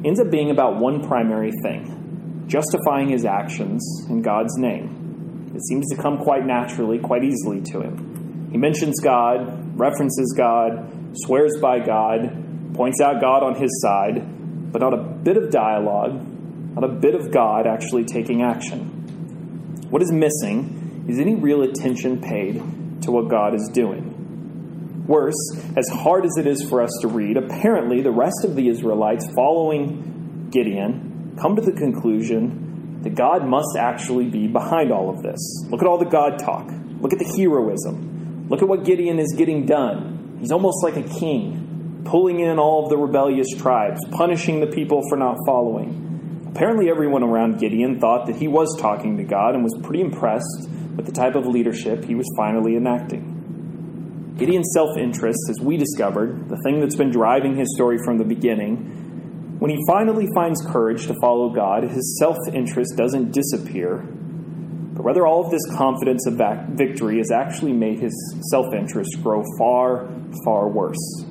[0.04, 5.52] ends up being about one primary thing justifying his actions in God's name.
[5.54, 8.48] It seems to come quite naturally, quite easily to him.
[8.50, 14.82] He mentions God, references God, swears by God, points out God on his side, but
[14.82, 16.26] not a bit of dialogue,
[16.74, 19.86] not a bit of God actually taking action.
[19.90, 25.04] What is missing is any real attention paid to what God is doing.
[25.06, 25.34] Worse,
[25.76, 29.26] as hard as it is for us to read, apparently the rest of the Israelites
[29.34, 35.40] following Gideon come to the conclusion that God must actually be behind all of this.
[35.68, 36.70] Look at all the God talk.
[37.00, 38.46] Look at the heroism.
[38.48, 40.36] Look at what Gideon is getting done.
[40.38, 45.02] He's almost like a king, pulling in all of the rebellious tribes, punishing the people
[45.08, 46.09] for not following.
[46.52, 50.68] Apparently, everyone around Gideon thought that he was talking to God and was pretty impressed
[50.96, 54.34] with the type of leadership he was finally enacting.
[54.36, 58.24] Gideon's self interest, as we discovered, the thing that's been driving his story from the
[58.24, 65.04] beginning, when he finally finds courage to follow God, his self interest doesn't disappear, but
[65.04, 68.12] rather all of this confidence of victory has actually made his
[68.50, 70.08] self interest grow far,
[70.44, 71.24] far worse.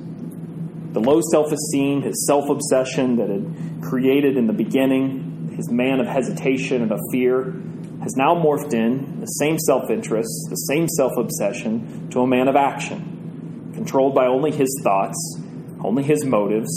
[0.91, 5.99] The low self esteem, his self obsession that had created in the beginning, his man
[5.99, 7.53] of hesitation and of fear,
[8.01, 12.47] has now morphed in the same self interest, the same self obsession, to a man
[12.47, 15.17] of action, controlled by only his thoughts,
[15.83, 16.71] only his motives,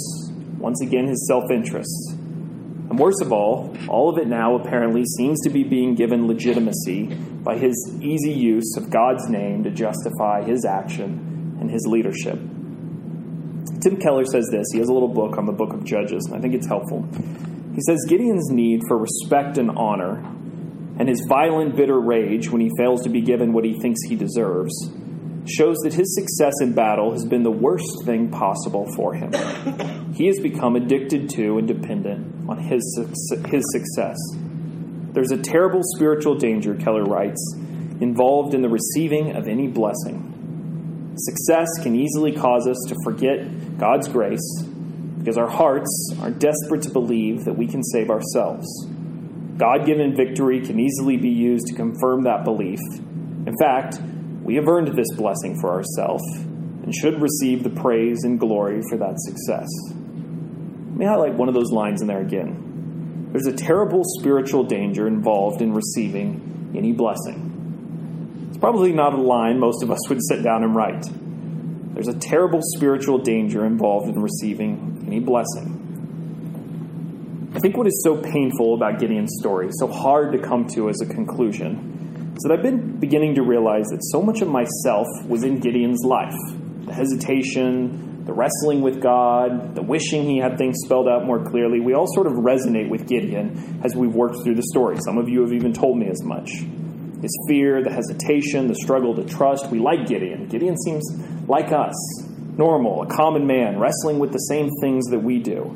[0.59, 2.12] once again his self interest.
[2.12, 7.07] And worst of all, all of it now apparently seems to be being given legitimacy
[7.42, 12.38] by his easy use of God's name to justify his action and his leadership.
[13.82, 14.66] Tim Keller says this.
[14.72, 17.02] He has a little book on the book of Judges, and I think it's helpful.
[17.74, 20.18] He says Gideon's need for respect and honor,
[20.98, 24.14] and his violent, bitter rage when he fails to be given what he thinks he
[24.14, 24.72] deserves,
[25.46, 29.32] shows that his success in battle has been the worst thing possible for him.
[30.14, 32.82] He has become addicted to and dependent on his,
[33.46, 34.18] his success.
[35.12, 37.56] There's a terrible spiritual danger, Keller writes,
[38.00, 40.31] involved in the receiving of any blessing.
[41.16, 44.64] Success can easily cause us to forget God's grace
[45.18, 48.66] because our hearts are desperate to believe that we can save ourselves.
[49.59, 52.81] God given victory can easily be used to confirm that belief.
[53.46, 54.01] In fact,
[54.42, 58.96] we have earned this blessing for ourselves and should receive the praise and glory for
[58.96, 59.68] that success.
[59.90, 63.29] Let me highlight one of those lines in there again.
[63.33, 67.51] There's a terrible spiritual danger involved in receiving any blessing.
[68.62, 71.05] Probably not a line most of us would sit down and write.
[71.94, 75.81] There's a terrible spiritual danger involved in receiving any blessing.
[77.57, 81.01] I think what is so painful about Gideon's story, so hard to come to as
[81.01, 85.42] a conclusion, is that I've been beginning to realize that so much of myself was
[85.42, 86.38] in Gideon's life
[86.87, 91.81] the hesitation, the wrestling with God, the wishing he had things spelled out more clearly.
[91.81, 94.98] We all sort of resonate with Gideon as we've worked through the story.
[95.05, 96.48] Some of you have even told me as much.
[97.22, 99.70] His fear, the hesitation, the struggle to trust.
[99.70, 100.48] We like Gideon.
[100.48, 101.08] Gideon seems
[101.46, 101.94] like us.
[102.58, 105.74] normal, a common man, wrestling with the same things that we do.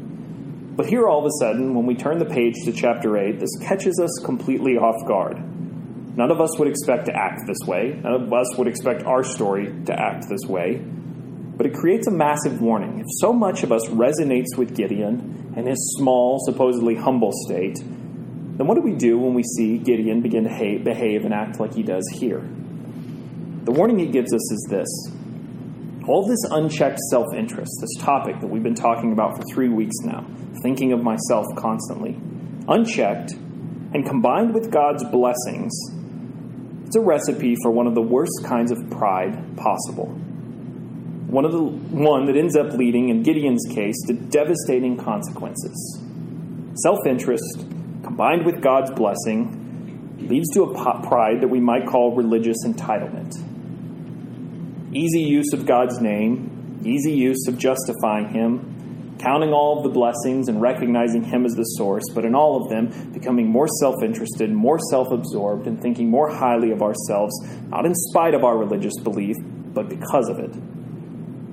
[0.77, 3.57] But here, all of a sudden, when we turn the page to chapter 8, this
[3.63, 5.39] catches us completely off guard.
[6.17, 7.99] None of us would expect to act this way.
[8.03, 10.77] None of us would expect our story to act this way.
[10.77, 12.99] But it creates a massive warning.
[12.99, 17.83] If so much of us resonates with Gideon and his small, supposedly humble state,
[18.57, 21.75] then what do we do when we see Gideon begin to behave and act like
[21.75, 22.41] he does here?
[23.65, 24.89] The warning he gives us is this
[26.09, 29.97] all this unchecked self interest, this topic that we've been talking about for three weeks
[30.05, 30.25] now,
[30.63, 32.17] thinking of myself constantly,
[32.69, 33.33] unchecked
[33.93, 35.73] and combined with God's blessings,
[36.85, 40.07] it's a recipe for one of the worst kinds of pride possible.
[41.27, 46.03] One of the one that ends up leading, in Gideon's case, to devastating consequences.
[46.83, 47.67] Self interest,
[48.07, 53.35] combined with God's blessing, leads to a pride that we might call religious entitlement
[54.95, 60.49] easy use of God's name, easy use of justifying Him, counting all of the blessings
[60.49, 64.51] and recognizing Him as the source, but in all of them, becoming more self interested,
[64.51, 67.35] more self absorbed, and thinking more highly of ourselves,
[67.69, 69.37] not in spite of our religious belief,
[69.75, 70.55] but because of it.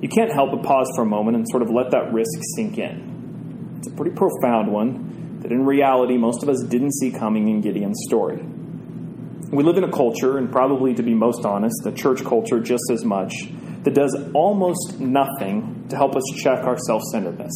[0.00, 2.78] You can't help but pause for a moment and sort of let that risk sink
[2.78, 3.76] in.
[3.78, 5.14] It's a pretty profound one
[5.44, 8.42] that in reality most of us didn't see coming in Gideon's story.
[9.52, 12.84] We live in a culture, and probably to be most honest, the church culture just
[12.90, 13.34] as much,
[13.82, 17.52] that does almost nothing to help us check our self centeredness.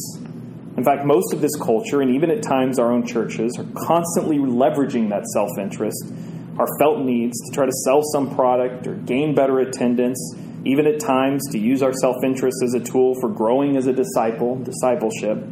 [0.77, 4.37] In fact, most of this culture, and even at times our own churches, are constantly
[4.37, 6.13] leveraging that self interest,
[6.59, 10.99] our felt needs, to try to sell some product or gain better attendance, even at
[10.99, 15.43] times to use our self interest as a tool for growing as a disciple, discipleship.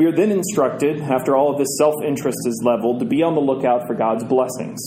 [0.00, 3.34] We are then instructed, after all of this self interest is leveled, to be on
[3.34, 4.80] the lookout for God's blessings.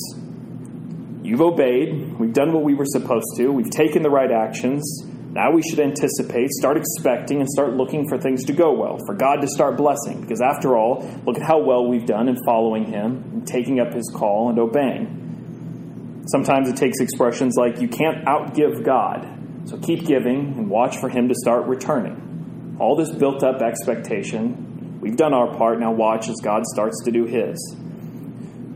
[1.21, 5.05] You've obeyed, we've done what we were supposed to, we've taken the right actions.
[5.29, 9.13] Now we should anticipate, start expecting, and start looking for things to go well, for
[9.13, 10.21] God to start blessing.
[10.21, 13.93] Because after all, look at how well we've done in following Him, and taking up
[13.93, 16.23] His call, and obeying.
[16.25, 19.27] Sometimes it takes expressions like, you can't outgive God,
[19.65, 22.77] so keep giving and watch for Him to start returning.
[22.79, 24.72] All this built up expectation
[25.03, 27.75] We've done our part, now watch as God starts to do His.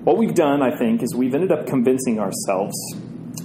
[0.03, 2.75] What we've done, I think, is we've ended up convincing ourselves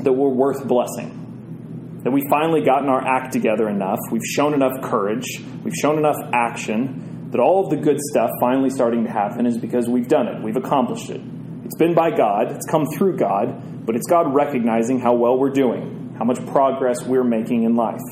[0.01, 2.01] that we're worth blessing.
[2.03, 5.25] That we've finally gotten our act together enough, we've shown enough courage,
[5.63, 9.57] we've shown enough action, that all of the good stuff finally starting to happen is
[9.59, 11.21] because we've done it, we've accomplished it.
[11.65, 15.53] It's been by God, it's come through God, but it's God recognizing how well we're
[15.53, 18.03] doing, how much progress we're making in life.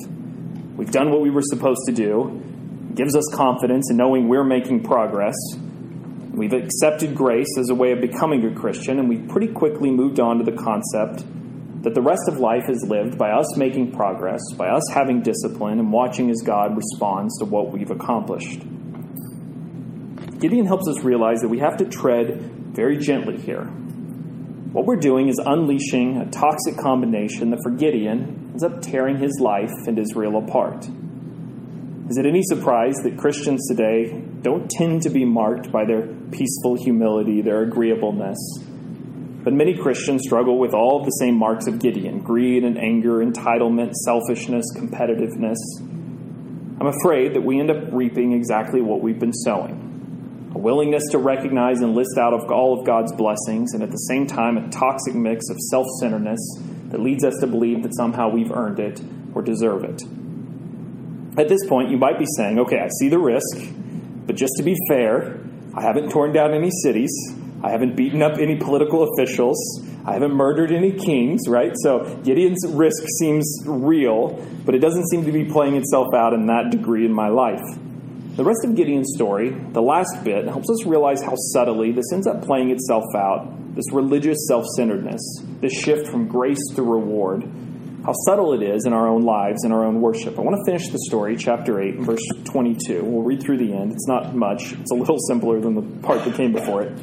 [0.76, 2.40] We've done what we were supposed to do,
[2.94, 5.36] gives us confidence in knowing we're making progress.
[6.32, 10.20] We've accepted grace as a way of becoming a Christian, and we've pretty quickly moved
[10.20, 11.24] on to the concept
[11.82, 15.78] that the rest of life is lived by us making progress, by us having discipline,
[15.78, 18.60] and watching as God responds to what we've accomplished.
[20.38, 22.40] Gideon helps us realize that we have to tread
[22.74, 23.64] very gently here.
[24.72, 29.40] What we're doing is unleashing a toxic combination that for Gideon ends up tearing his
[29.40, 30.86] life and Israel apart.
[32.10, 36.74] Is it any surprise that Christians today don't tend to be marked by their peaceful
[36.74, 38.36] humility, their agreeableness?
[39.44, 43.24] But many Christians struggle with all of the same marks of Gideon greed and anger,
[43.24, 45.54] entitlement, selfishness, competitiveness.
[46.80, 51.18] I'm afraid that we end up reaping exactly what we've been sowing a willingness to
[51.18, 54.68] recognize and list out of all of God's blessings, and at the same time, a
[54.70, 56.40] toxic mix of self centeredness
[56.88, 59.00] that leads us to believe that somehow we've earned it
[59.32, 60.02] or deserve it.
[61.36, 63.56] At this point, you might be saying, okay, I see the risk,
[64.26, 65.40] but just to be fair,
[65.74, 67.10] I haven't torn down any cities.
[67.62, 69.56] I haven't beaten up any political officials.
[70.06, 71.72] I haven't murdered any kings, right?
[71.82, 76.46] So Gideon's risk seems real, but it doesn't seem to be playing itself out in
[76.46, 77.62] that degree in my life.
[78.36, 82.26] The rest of Gideon's story, the last bit, helps us realize how subtly this ends
[82.26, 85.20] up playing itself out this religious self centeredness,
[85.60, 87.44] this shift from grace to reward,
[88.04, 90.38] how subtle it is in our own lives and our own worship.
[90.38, 93.04] I want to finish the story, chapter 8, verse 22.
[93.04, 93.92] We'll read through the end.
[93.92, 96.98] It's not much, it's a little simpler than the part that came before it.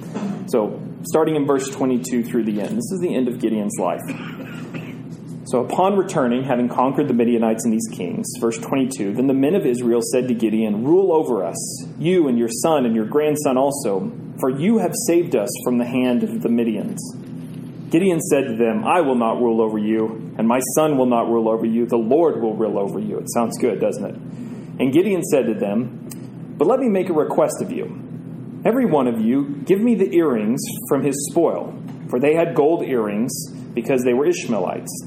[0.48, 4.02] So, starting in verse 22 through the end, this is the end of Gideon's life.
[5.46, 9.56] So, upon returning, having conquered the Midianites and these kings, verse 22, then the men
[9.56, 13.58] of Israel said to Gideon, Rule over us, you and your son and your grandson
[13.58, 16.98] also, for you have saved us from the hand of the Midians.
[17.90, 21.30] Gideon said to them, I will not rule over you, and my son will not
[21.30, 21.86] rule over you.
[21.86, 23.18] The Lord will rule over you.
[23.18, 24.16] It sounds good, doesn't it?
[24.80, 26.10] And Gideon said to them,
[26.58, 28.04] But let me make a request of you.
[28.66, 31.74] Every one of you, give me the earrings from his spoil,
[32.10, 33.32] for they had gold earrings,
[33.74, 35.06] because they were Ishmaelites.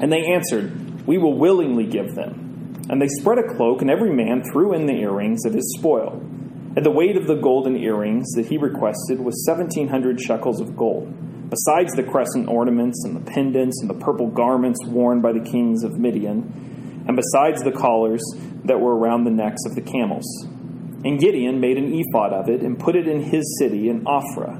[0.00, 2.84] And they answered, We will willingly give them.
[2.90, 6.20] And they spread a cloak, and every man threw in the earrings of his spoil.
[6.76, 10.76] And the weight of the golden earrings that he requested was seventeen hundred shekels of
[10.76, 11.12] gold,
[11.48, 15.82] besides the crescent ornaments and the pendants and the purple garments worn by the kings
[15.84, 18.22] of Midian, and besides the collars
[18.64, 20.26] that were around the necks of the camels.
[21.04, 24.56] And Gideon made an ephod of it and put it in his city in Ophrah.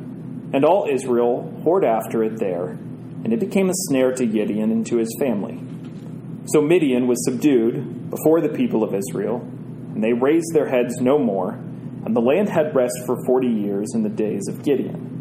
[0.54, 4.86] And all Israel whored after it there, and it became a snare to Gideon and
[4.86, 5.60] to his family.
[6.46, 11.18] So Midian was subdued before the people of Israel, and they raised their heads no
[11.18, 15.17] more, and the land had rest for forty years in the days of Gideon.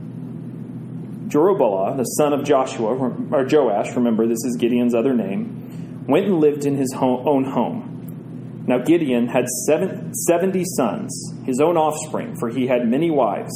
[1.28, 6.40] Jerubbaal, the son of Joshua, or Joash, remember this is Gideon's other name, went and
[6.40, 8.64] lived in his own home.
[8.68, 13.54] Now Gideon had seven, 70 sons, his own offspring, for he had many wives.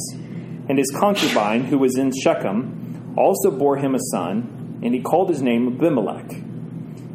[0.68, 5.28] And his concubine, who was in Shechem, also bore him a son, and he called
[5.28, 6.30] his name Abimelech.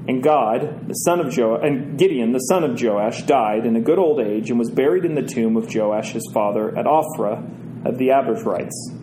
[0.07, 3.81] And God, the son of jo- and Gideon, the son of Joash, died in a
[3.81, 7.85] good old age and was buried in the tomb of Joash his father at Ophrah
[7.85, 8.96] of the Abiezrites.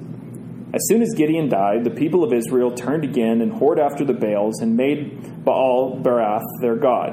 [0.74, 4.12] As soon as Gideon died, the people of Israel turned again and whored after the
[4.12, 7.12] Baals and made Baal Berith their god.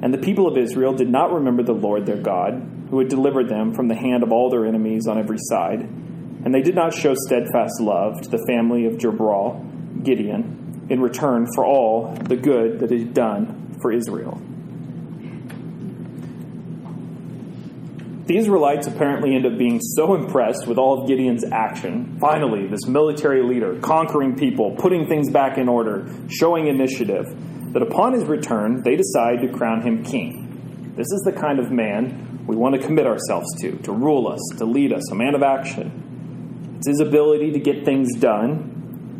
[0.00, 3.48] And the people of Israel did not remember the Lord their God, who had delivered
[3.48, 5.80] them from the hand of all their enemies on every side.
[5.80, 11.48] And they did not show steadfast love to the family of Jerubbaal, Gideon, in return
[11.56, 14.40] for all the good that he had done for Israel.
[18.28, 22.18] The Israelites apparently end up being so impressed with all of Gideon's action.
[22.20, 27.24] Finally, this military leader, conquering people, putting things back in order, showing initiative,
[27.72, 30.92] that upon his return, they decide to crown him king.
[30.94, 34.40] This is the kind of man we want to commit ourselves to, to rule us,
[34.58, 36.76] to lead us, a man of action.
[36.76, 38.78] It's his ability to get things done,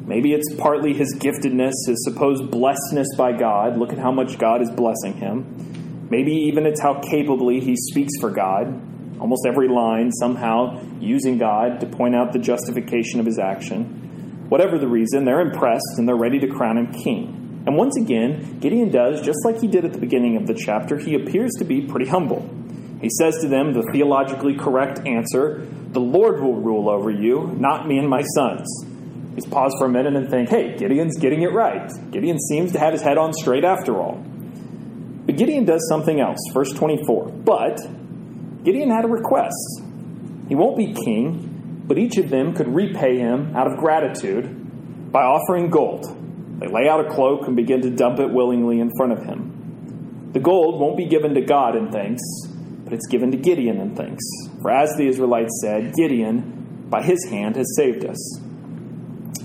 [0.08, 3.76] Maybe it's partly his giftedness, his supposed blessedness by God.
[3.76, 6.08] Look at how much God is blessing him.
[6.10, 8.87] Maybe even it's how capably he speaks for God.
[9.20, 14.46] Almost every line somehow using God to point out the justification of his action.
[14.48, 17.62] Whatever the reason, they're impressed and they're ready to crown him king.
[17.66, 20.96] And once again, Gideon does, just like he did at the beginning of the chapter,
[20.96, 22.48] he appears to be pretty humble.
[23.00, 27.86] He says to them the theologically correct answer The Lord will rule over you, not
[27.86, 28.66] me and my sons.
[29.34, 31.88] He's pause for a minute and think, hey, Gideon's getting it right.
[32.10, 34.14] Gideon seems to have his head on straight after all.
[34.14, 36.38] But Gideon does something else.
[36.52, 37.28] Verse 24.
[37.44, 37.78] But
[38.64, 39.82] Gideon had a request.
[40.48, 45.22] He won't be king, but each of them could repay him out of gratitude by
[45.22, 46.04] offering gold.
[46.60, 50.30] They lay out a cloak and begin to dump it willingly in front of him.
[50.32, 52.22] The gold won't be given to God in thanks,
[52.84, 54.24] but it's given to Gideon in thanks.
[54.60, 58.40] For as the Israelites said, Gideon, by his hand, has saved us.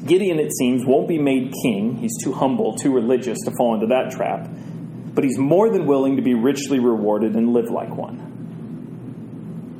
[0.05, 1.97] Gideon, it seems, won't be made king.
[1.97, 4.49] He's too humble, too religious to fall into that trap.
[5.14, 8.32] But he's more than willing to be richly rewarded and live like one.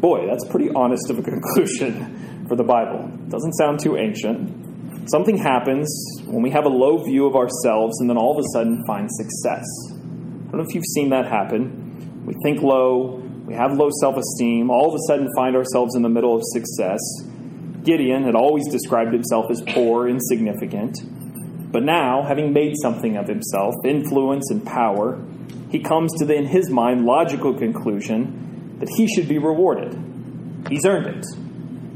[0.04, 3.10] Boy, that's pretty honest of a conclusion for the Bible.
[3.30, 5.10] Doesn't sound too ancient.
[5.10, 5.88] Something happens
[6.26, 9.08] when we have a low view of ourselves and then all of a sudden find
[9.10, 9.64] success.
[9.92, 12.26] I don't know if you've seen that happen.
[12.26, 16.02] We think low, we have low self esteem, all of a sudden find ourselves in
[16.02, 17.00] the middle of success
[17.84, 21.02] Gideon had always described himself as poor, insignificant.
[21.72, 25.22] But now, having made something of himself, influence and power,
[25.70, 28.53] he comes to the, in his mind, logical conclusion
[28.84, 29.98] that he should be rewarded.
[30.70, 31.26] He's earned it.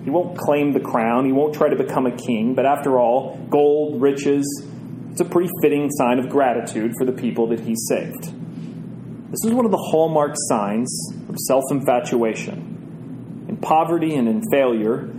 [0.05, 3.35] He won't claim the crown, he won't try to become a king, but after all,
[3.49, 4.45] gold, riches,
[5.11, 8.31] it's a pretty fitting sign of gratitude for the people that he saved.
[9.31, 13.45] This is one of the hallmark signs of self infatuation.
[13.49, 15.09] In poverty and in failure,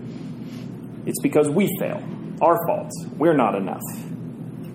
[1.05, 2.03] it's because we fail.
[2.41, 2.91] Our fault.
[3.19, 3.83] We're not enough.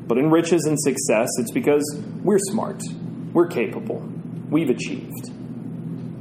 [0.06, 1.84] But in riches and success, it's because
[2.22, 2.84] we're smart.
[3.32, 4.08] We're capable.
[4.52, 5.32] We've achieved.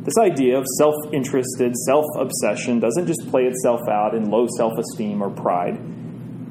[0.05, 4.73] This idea of self interested, self obsession doesn't just play itself out in low self
[4.77, 5.77] esteem or pride.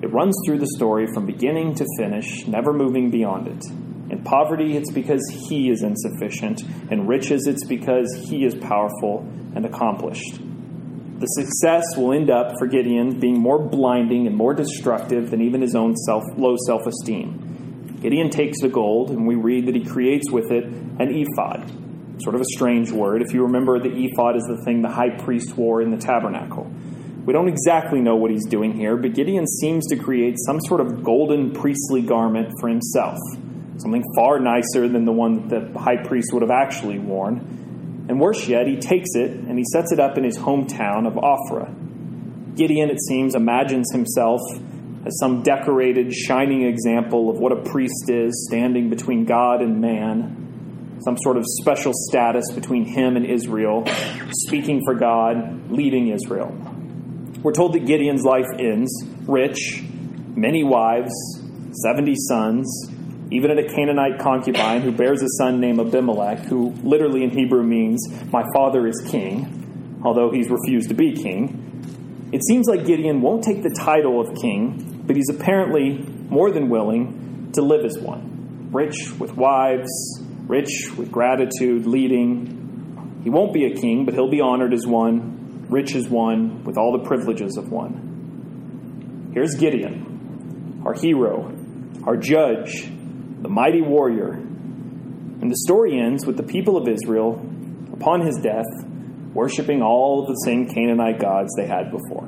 [0.02, 3.66] It runs through the story from beginning to finish, never moving beyond it.
[4.10, 6.64] In poverty, it's because he is insufficient.
[6.90, 10.40] In riches, it's because he is powerful and accomplished.
[11.20, 15.62] The success will end up for Gideon being more blinding and more destructive than even
[15.62, 18.00] his own self, low self esteem.
[18.02, 21.91] Gideon takes the gold, and we read that he creates with it an ephod.
[22.24, 23.22] Sort of a strange word.
[23.22, 26.72] If you remember, the ephod is the thing the high priest wore in the tabernacle.
[27.26, 30.82] We don't exactly know what he's doing here, but Gideon seems to create some sort
[30.82, 33.18] of golden priestly garment for himself,
[33.78, 38.06] something far nicer than the one that the high priest would have actually worn.
[38.10, 41.14] And worse yet, he takes it and he sets it up in his hometown of
[41.14, 42.56] Ophrah.
[42.56, 44.42] Gideon, it seems, imagines himself
[45.06, 50.51] as some decorated, shining example of what a priest is, standing between God and man,
[51.04, 53.86] some sort of special status between him and Israel,
[54.32, 56.56] speaking for God, leading Israel.
[57.42, 59.84] We're told that Gideon's life ends rich,
[60.36, 61.12] many wives,
[61.84, 62.92] 70 sons,
[63.32, 67.64] even at a Canaanite concubine who bears a son named Abimelech, who literally in Hebrew
[67.64, 72.30] means, My father is king, although he's refused to be king.
[72.32, 75.98] It seems like Gideon won't take the title of king, but he's apparently
[76.30, 79.90] more than willing to live as one, rich with wives,
[80.52, 83.22] rich with gratitude, leading.
[83.24, 86.78] He won't be a king, but he'll be honored as one, rich as one, with
[86.78, 89.32] all the privileges of one.
[89.34, 91.56] Here's Gideon, our hero,
[92.04, 92.84] our judge,
[93.42, 94.34] the mighty warrior.
[94.34, 97.42] And the story ends with the people of Israel,
[97.94, 98.68] upon his death,
[99.34, 102.26] worshiping all of the same Canaanite gods they had before.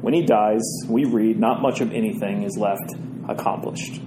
[0.00, 2.94] When he dies, we read not much of anything is left
[3.28, 4.00] accomplished.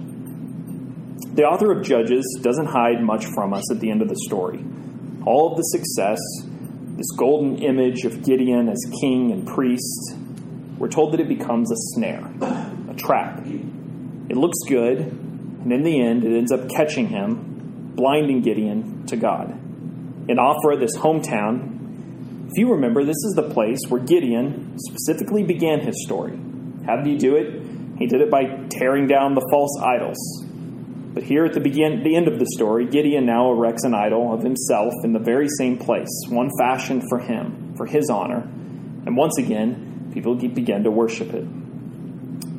[1.36, 4.64] The author of Judges doesn't hide much from us at the end of the story.
[5.26, 6.18] All of the success,
[6.96, 10.16] this golden image of Gideon as king and priest,
[10.78, 12.32] we're told that it becomes a snare,
[12.90, 13.42] a trap.
[13.44, 19.16] It looks good, and in the end, it ends up catching him, blinding Gideon to
[19.16, 19.50] God.
[20.30, 25.80] In Ophrah, this hometown, if you remember, this is the place where Gideon specifically began
[25.80, 26.38] his story.
[26.86, 27.62] How did he do it?
[27.98, 30.45] He did it by tearing down the false idols,
[31.16, 34.34] but here at the begin, the end of the story, Gideon now erects an idol
[34.34, 38.40] of himself in the very same place, one fashioned for him, for his honor.
[38.42, 41.46] And once again, people begin to worship it.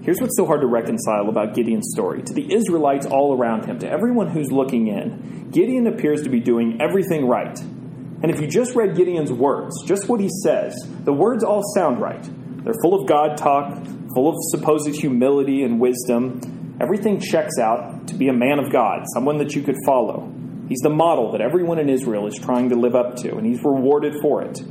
[0.01, 2.23] Here's what's so hard to reconcile about Gideon's story.
[2.23, 6.39] To the Israelites all around him, to everyone who's looking in, Gideon appears to be
[6.39, 7.59] doing everything right.
[7.59, 12.01] And if you just read Gideon's words, just what he says, the words all sound
[12.01, 12.27] right.
[12.63, 13.85] They're full of God talk,
[14.15, 16.66] full of supposed humility and wisdom.
[16.79, 20.31] Everything checks out to be a man of God, someone that you could follow.
[20.69, 23.63] He's the model that everyone in Israel is trying to live up to, and he's
[23.63, 24.61] rewarded for it.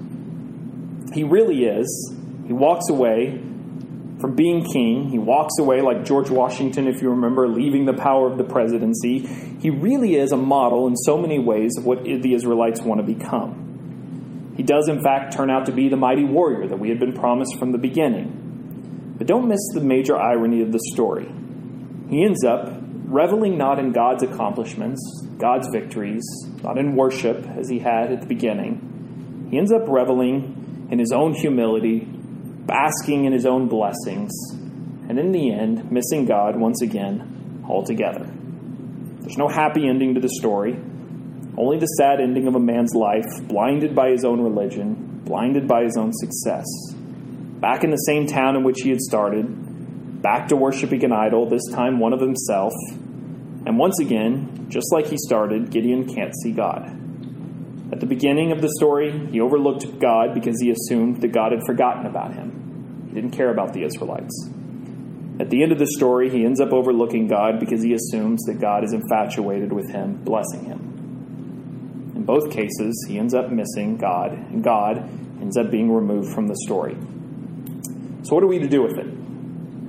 [1.12, 2.14] He really is.
[2.46, 3.40] He walks away
[4.20, 5.10] from being king.
[5.10, 9.26] He walks away like George Washington, if you remember, leaving the power of the presidency.
[9.60, 13.06] He really is a model in so many ways of what the Israelites want to
[13.06, 14.54] become.
[14.56, 17.12] He does, in fact, turn out to be the mighty warrior that we had been
[17.12, 19.14] promised from the beginning.
[19.18, 21.30] But don't miss the major irony of the story.
[22.08, 22.72] He ends up
[23.06, 25.00] reveling not in God's accomplishments,
[25.38, 26.24] God's victories,
[26.62, 29.48] not in worship as he had at the beginning.
[29.50, 34.32] He ends up reveling in his own humility, basking in his own blessings,
[35.08, 38.24] and in the end, missing God once again altogether.
[39.20, 40.76] There's no happy ending to the story,
[41.56, 45.82] only the sad ending of a man's life, blinded by his own religion, blinded by
[45.82, 46.66] his own success.
[47.60, 49.65] Back in the same town in which he had started,
[50.26, 52.72] back to worshiping an idol, this time one of himself.
[53.64, 56.82] And once again, just like he started, Gideon can't see God.
[57.92, 61.60] At the beginning of the story, he overlooked God because he assumed that God had
[61.64, 63.06] forgotten about him.
[63.06, 64.50] He didn't care about the Israelites.
[65.38, 68.60] At the end of the story, he ends up overlooking God because he assumes that
[68.60, 72.12] God is infatuated with him, blessing him.
[72.16, 75.08] In both cases, he ends up missing God, and God
[75.40, 76.96] ends up being removed from the story.
[78.24, 79.25] So, what are we to do with it?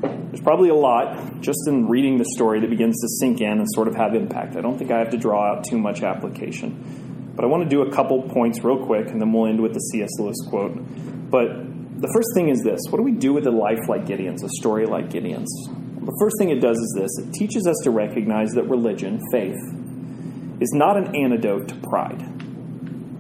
[0.02, 3.68] There's probably a lot just in reading the story that begins to sink in and
[3.74, 4.56] sort of have impact.
[4.56, 7.34] I don't think I have to draw out too much application.
[7.36, 9.74] But I want to do a couple points real quick, and then we'll end with
[9.74, 10.10] the C.S.
[10.20, 10.76] Lewis quote.
[11.30, 11.68] But
[12.02, 14.50] the first thing is this what do we do with a life like Gideon's, a
[14.60, 15.52] story like Gideon's?
[15.68, 19.58] The first thing it does is this it teaches us to recognize that religion, faith,
[20.62, 22.22] is not an antidote to pride.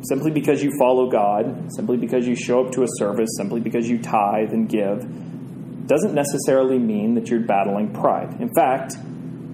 [0.03, 3.89] Simply because you follow God, simply because you show up to a service, simply because
[3.89, 5.03] you tithe and give,
[5.87, 8.39] doesn't necessarily mean that you're battling pride.
[8.41, 8.95] In fact,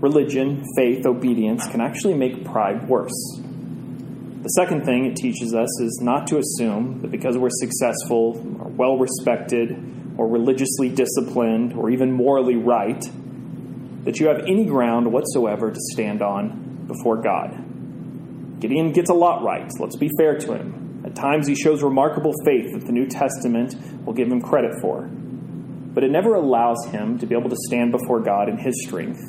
[0.01, 3.39] religion, faith, obedience can actually make pride worse.
[3.39, 8.67] The second thing it teaches us is not to assume that because we're successful or
[8.69, 9.71] well respected
[10.17, 13.01] or religiously disciplined or even morally right,
[14.03, 18.59] that you have any ground whatsoever to stand on before God.
[18.59, 19.71] Gideon gets a lot right.
[19.79, 21.03] Let's be fair to him.
[21.05, 23.75] At times, he shows remarkable faith that the New Testament
[24.05, 25.09] will give him credit for
[25.93, 29.21] but it never allows him to be able to stand before God in his strength.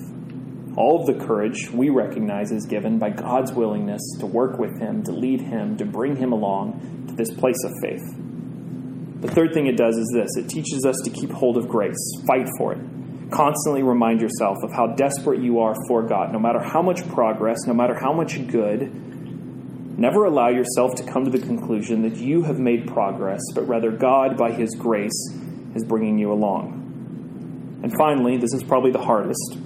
[0.76, 5.04] All of the courage we recognize is given by God's willingness to work with him,
[5.04, 8.02] to lead him, to bring him along to this place of faith.
[9.20, 11.96] The third thing it does is this it teaches us to keep hold of grace,
[12.26, 12.80] fight for it.
[13.30, 17.58] Constantly remind yourself of how desperate you are for God, no matter how much progress,
[17.66, 18.92] no matter how much good.
[19.98, 23.92] Never allow yourself to come to the conclusion that you have made progress, but rather
[23.92, 25.12] God, by His grace,
[25.74, 27.80] is bringing you along.
[27.82, 29.58] And finally, this is probably the hardest.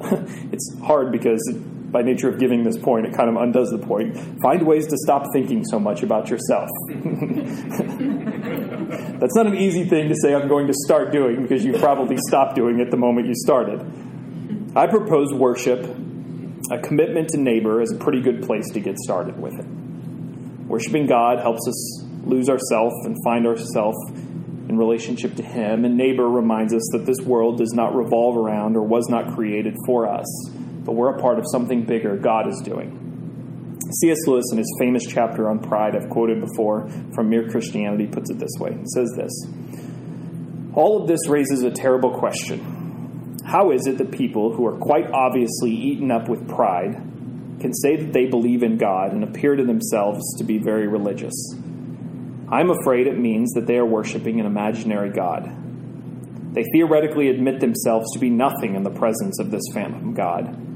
[0.52, 1.40] it's hard because
[1.90, 4.16] by nature of giving this point, it kind of undoes the point.
[4.40, 6.68] Find ways to stop thinking so much about yourself.
[9.20, 12.16] That's not an easy thing to say I'm going to start doing because you probably
[12.28, 13.80] stopped doing it the moment you started.
[14.76, 15.84] I propose worship,
[16.70, 19.66] a commitment to neighbor, as a pretty good place to get started with it.
[20.66, 23.96] Worshiping God helps us lose ourselves and find ourselves
[24.68, 25.84] in relationship to Him.
[25.84, 29.74] And neighbor reminds us that this world does not revolve around or was not created
[29.86, 30.26] for us,
[30.84, 33.02] but we're a part of something bigger God is doing.
[34.00, 34.18] C.S.
[34.26, 38.38] Lewis, in his famous chapter on pride, I've quoted before from Mere Christianity, puts it
[38.38, 38.72] this way.
[38.72, 39.32] He says this
[40.74, 43.38] All of this raises a terrible question.
[43.44, 46.94] How is it that people who are quite obviously eaten up with pride
[47.60, 51.54] can say that they believe in God and appear to themselves to be very religious?
[52.50, 55.50] I'm afraid it means that they are worshiping an imaginary God.
[56.54, 60.66] They theoretically admit themselves to be nothing in the presence of this phantom God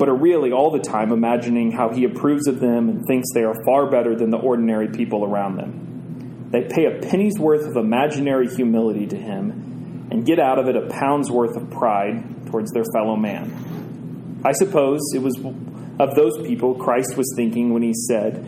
[0.00, 3.42] but are really all the time imagining how he approves of them and thinks they
[3.42, 6.48] are far better than the ordinary people around them.
[6.50, 10.74] They pay a penny's worth of imaginary humility to him and get out of it
[10.76, 14.40] a pound's worth of pride towards their fellow man.
[14.42, 15.36] I suppose it was
[15.98, 18.42] of those people Christ was thinking when he said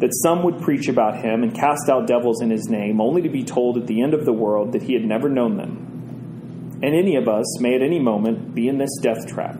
[0.00, 3.28] that some would preach about him and cast out devils in his name, only to
[3.28, 6.80] be told at the end of the world that he had never known them.
[6.82, 9.58] And any of us may at any moment be in this death trap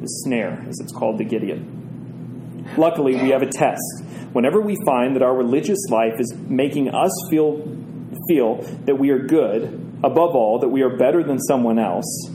[0.00, 2.66] the snare, as it's called to Gideon.
[2.76, 4.04] Luckily, we have a test.
[4.32, 7.56] Whenever we find that our religious life is making us feel,
[8.28, 9.64] feel that we are good,
[10.04, 12.30] above all, that we are better than someone else,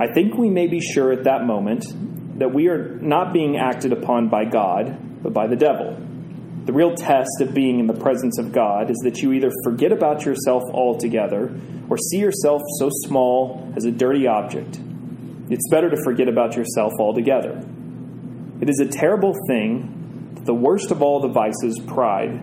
[0.00, 1.84] I think we may be sure at that moment
[2.38, 5.96] that we are not being acted upon by God, but by the devil.
[6.64, 9.92] The real test of being in the presence of God is that you either forget
[9.92, 11.54] about yourself altogether
[11.88, 14.78] or see yourself so small as a dirty object
[15.50, 17.62] it's better to forget about yourself altogether.
[18.60, 22.40] It is a terrible thing that the worst of all the vices, pride,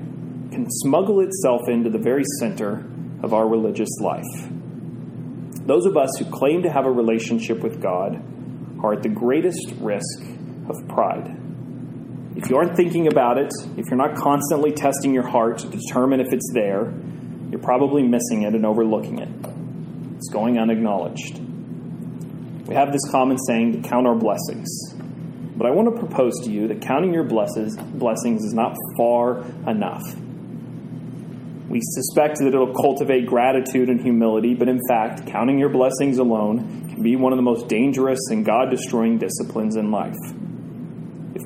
[0.52, 2.86] can smuggle itself into the very center
[3.24, 4.50] of our religious life.
[5.66, 8.22] Those of us who claim to have a relationship with God
[8.84, 10.22] are at the greatest risk
[10.70, 11.38] of pride.
[12.36, 16.22] If you aren't thinking about it, if you're not constantly testing your heart to determine
[16.22, 16.94] if it's there,
[17.50, 19.30] you're probably missing it and overlooking it.
[20.16, 21.40] It's going unacknowledged.
[22.68, 24.70] We have this common saying to count our blessings.
[25.58, 29.44] But I want to propose to you that counting your blesses, blessings is not far
[29.68, 30.02] enough.
[31.68, 36.90] We suspect that it'll cultivate gratitude and humility, but in fact, counting your blessings alone
[36.90, 40.18] can be one of the most dangerous and God destroying disciplines in life.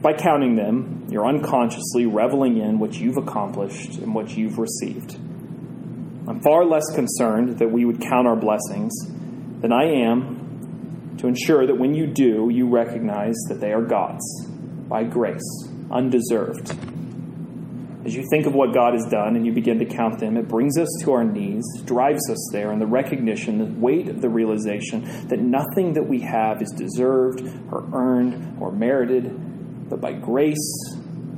[0.05, 5.15] By counting them, you're unconsciously reveling in what you've accomplished and what you've received.
[5.15, 8.93] I'm far less concerned that we would count our blessings
[9.61, 14.45] than I am to ensure that when you do, you recognize that they are God's
[14.87, 15.41] by grace,
[15.89, 16.69] undeserved.
[18.05, 20.47] As you think of what God has done and you begin to count them, it
[20.47, 24.29] brings us to our knees, drives us there in the recognition, the weight of the
[24.29, 27.41] realization that nothing that we have is deserved
[27.71, 29.53] or earned or merited,
[29.89, 30.95] but by grace,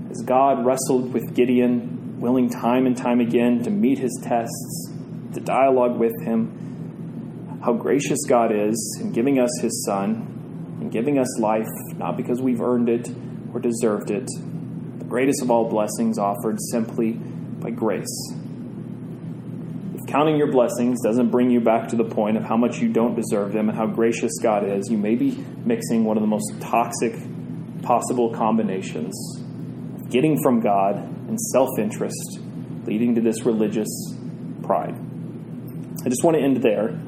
[0.10, 4.92] as God wrestled with Gideon, willing time and time again to meet his tests,
[5.34, 6.68] to dialogue with him
[7.64, 12.42] how gracious God is in giving us His Son and giving us life, not because
[12.42, 13.10] we've earned it
[13.54, 14.26] or deserved it,
[15.00, 18.34] the greatest of all blessings offered simply by grace.
[19.96, 22.88] If counting your blessings doesn't bring you back to the point of how much you
[22.88, 25.32] don't deserve them and how gracious God is, you may be
[25.66, 27.16] mixing one of the most toxic
[27.88, 29.16] possible combinations
[29.96, 30.96] of getting from God
[31.30, 32.40] and self interest,
[32.86, 33.88] leading to this religious
[34.62, 34.94] pride.
[36.06, 37.00] I just want to end there.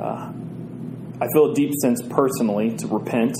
[0.00, 0.32] Uh,
[1.20, 3.36] I feel a deep sense personally to repent.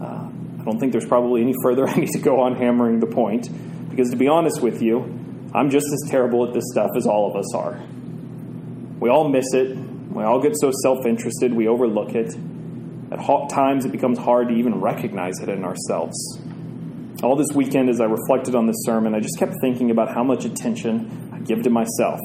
[0.00, 0.28] Uh,
[0.60, 3.48] I don't think there's probably any further I need to go on hammering the point,
[3.90, 5.00] because to be honest with you,
[5.54, 7.78] I'm just as terrible at this stuff as all of us are.
[8.98, 9.76] We all miss it.
[9.76, 12.34] We all get so self interested, we overlook it.
[13.12, 16.16] At times, it becomes hard to even recognize it in ourselves.
[17.22, 20.24] All this weekend, as I reflected on this sermon, I just kept thinking about how
[20.24, 22.20] much attention I give to myself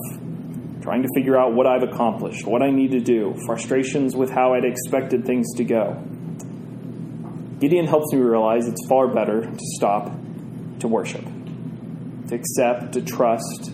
[0.87, 4.53] trying to figure out what I've accomplished, what I need to do, frustrations with how
[4.53, 6.01] I'd expected things to go.
[7.59, 10.09] Gideon helps me realize it's far better to stop
[10.79, 11.25] to worship,
[12.29, 13.65] to accept, to trust,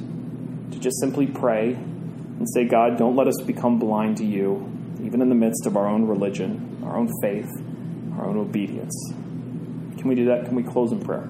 [0.72, 4.68] to just simply pray and say, God, don't let us become blind to you,
[5.04, 7.50] even in the midst of our own religion, our own faith,
[8.18, 8.96] our own obedience.
[9.98, 10.46] Can we do that?
[10.46, 11.28] Can we close in prayer?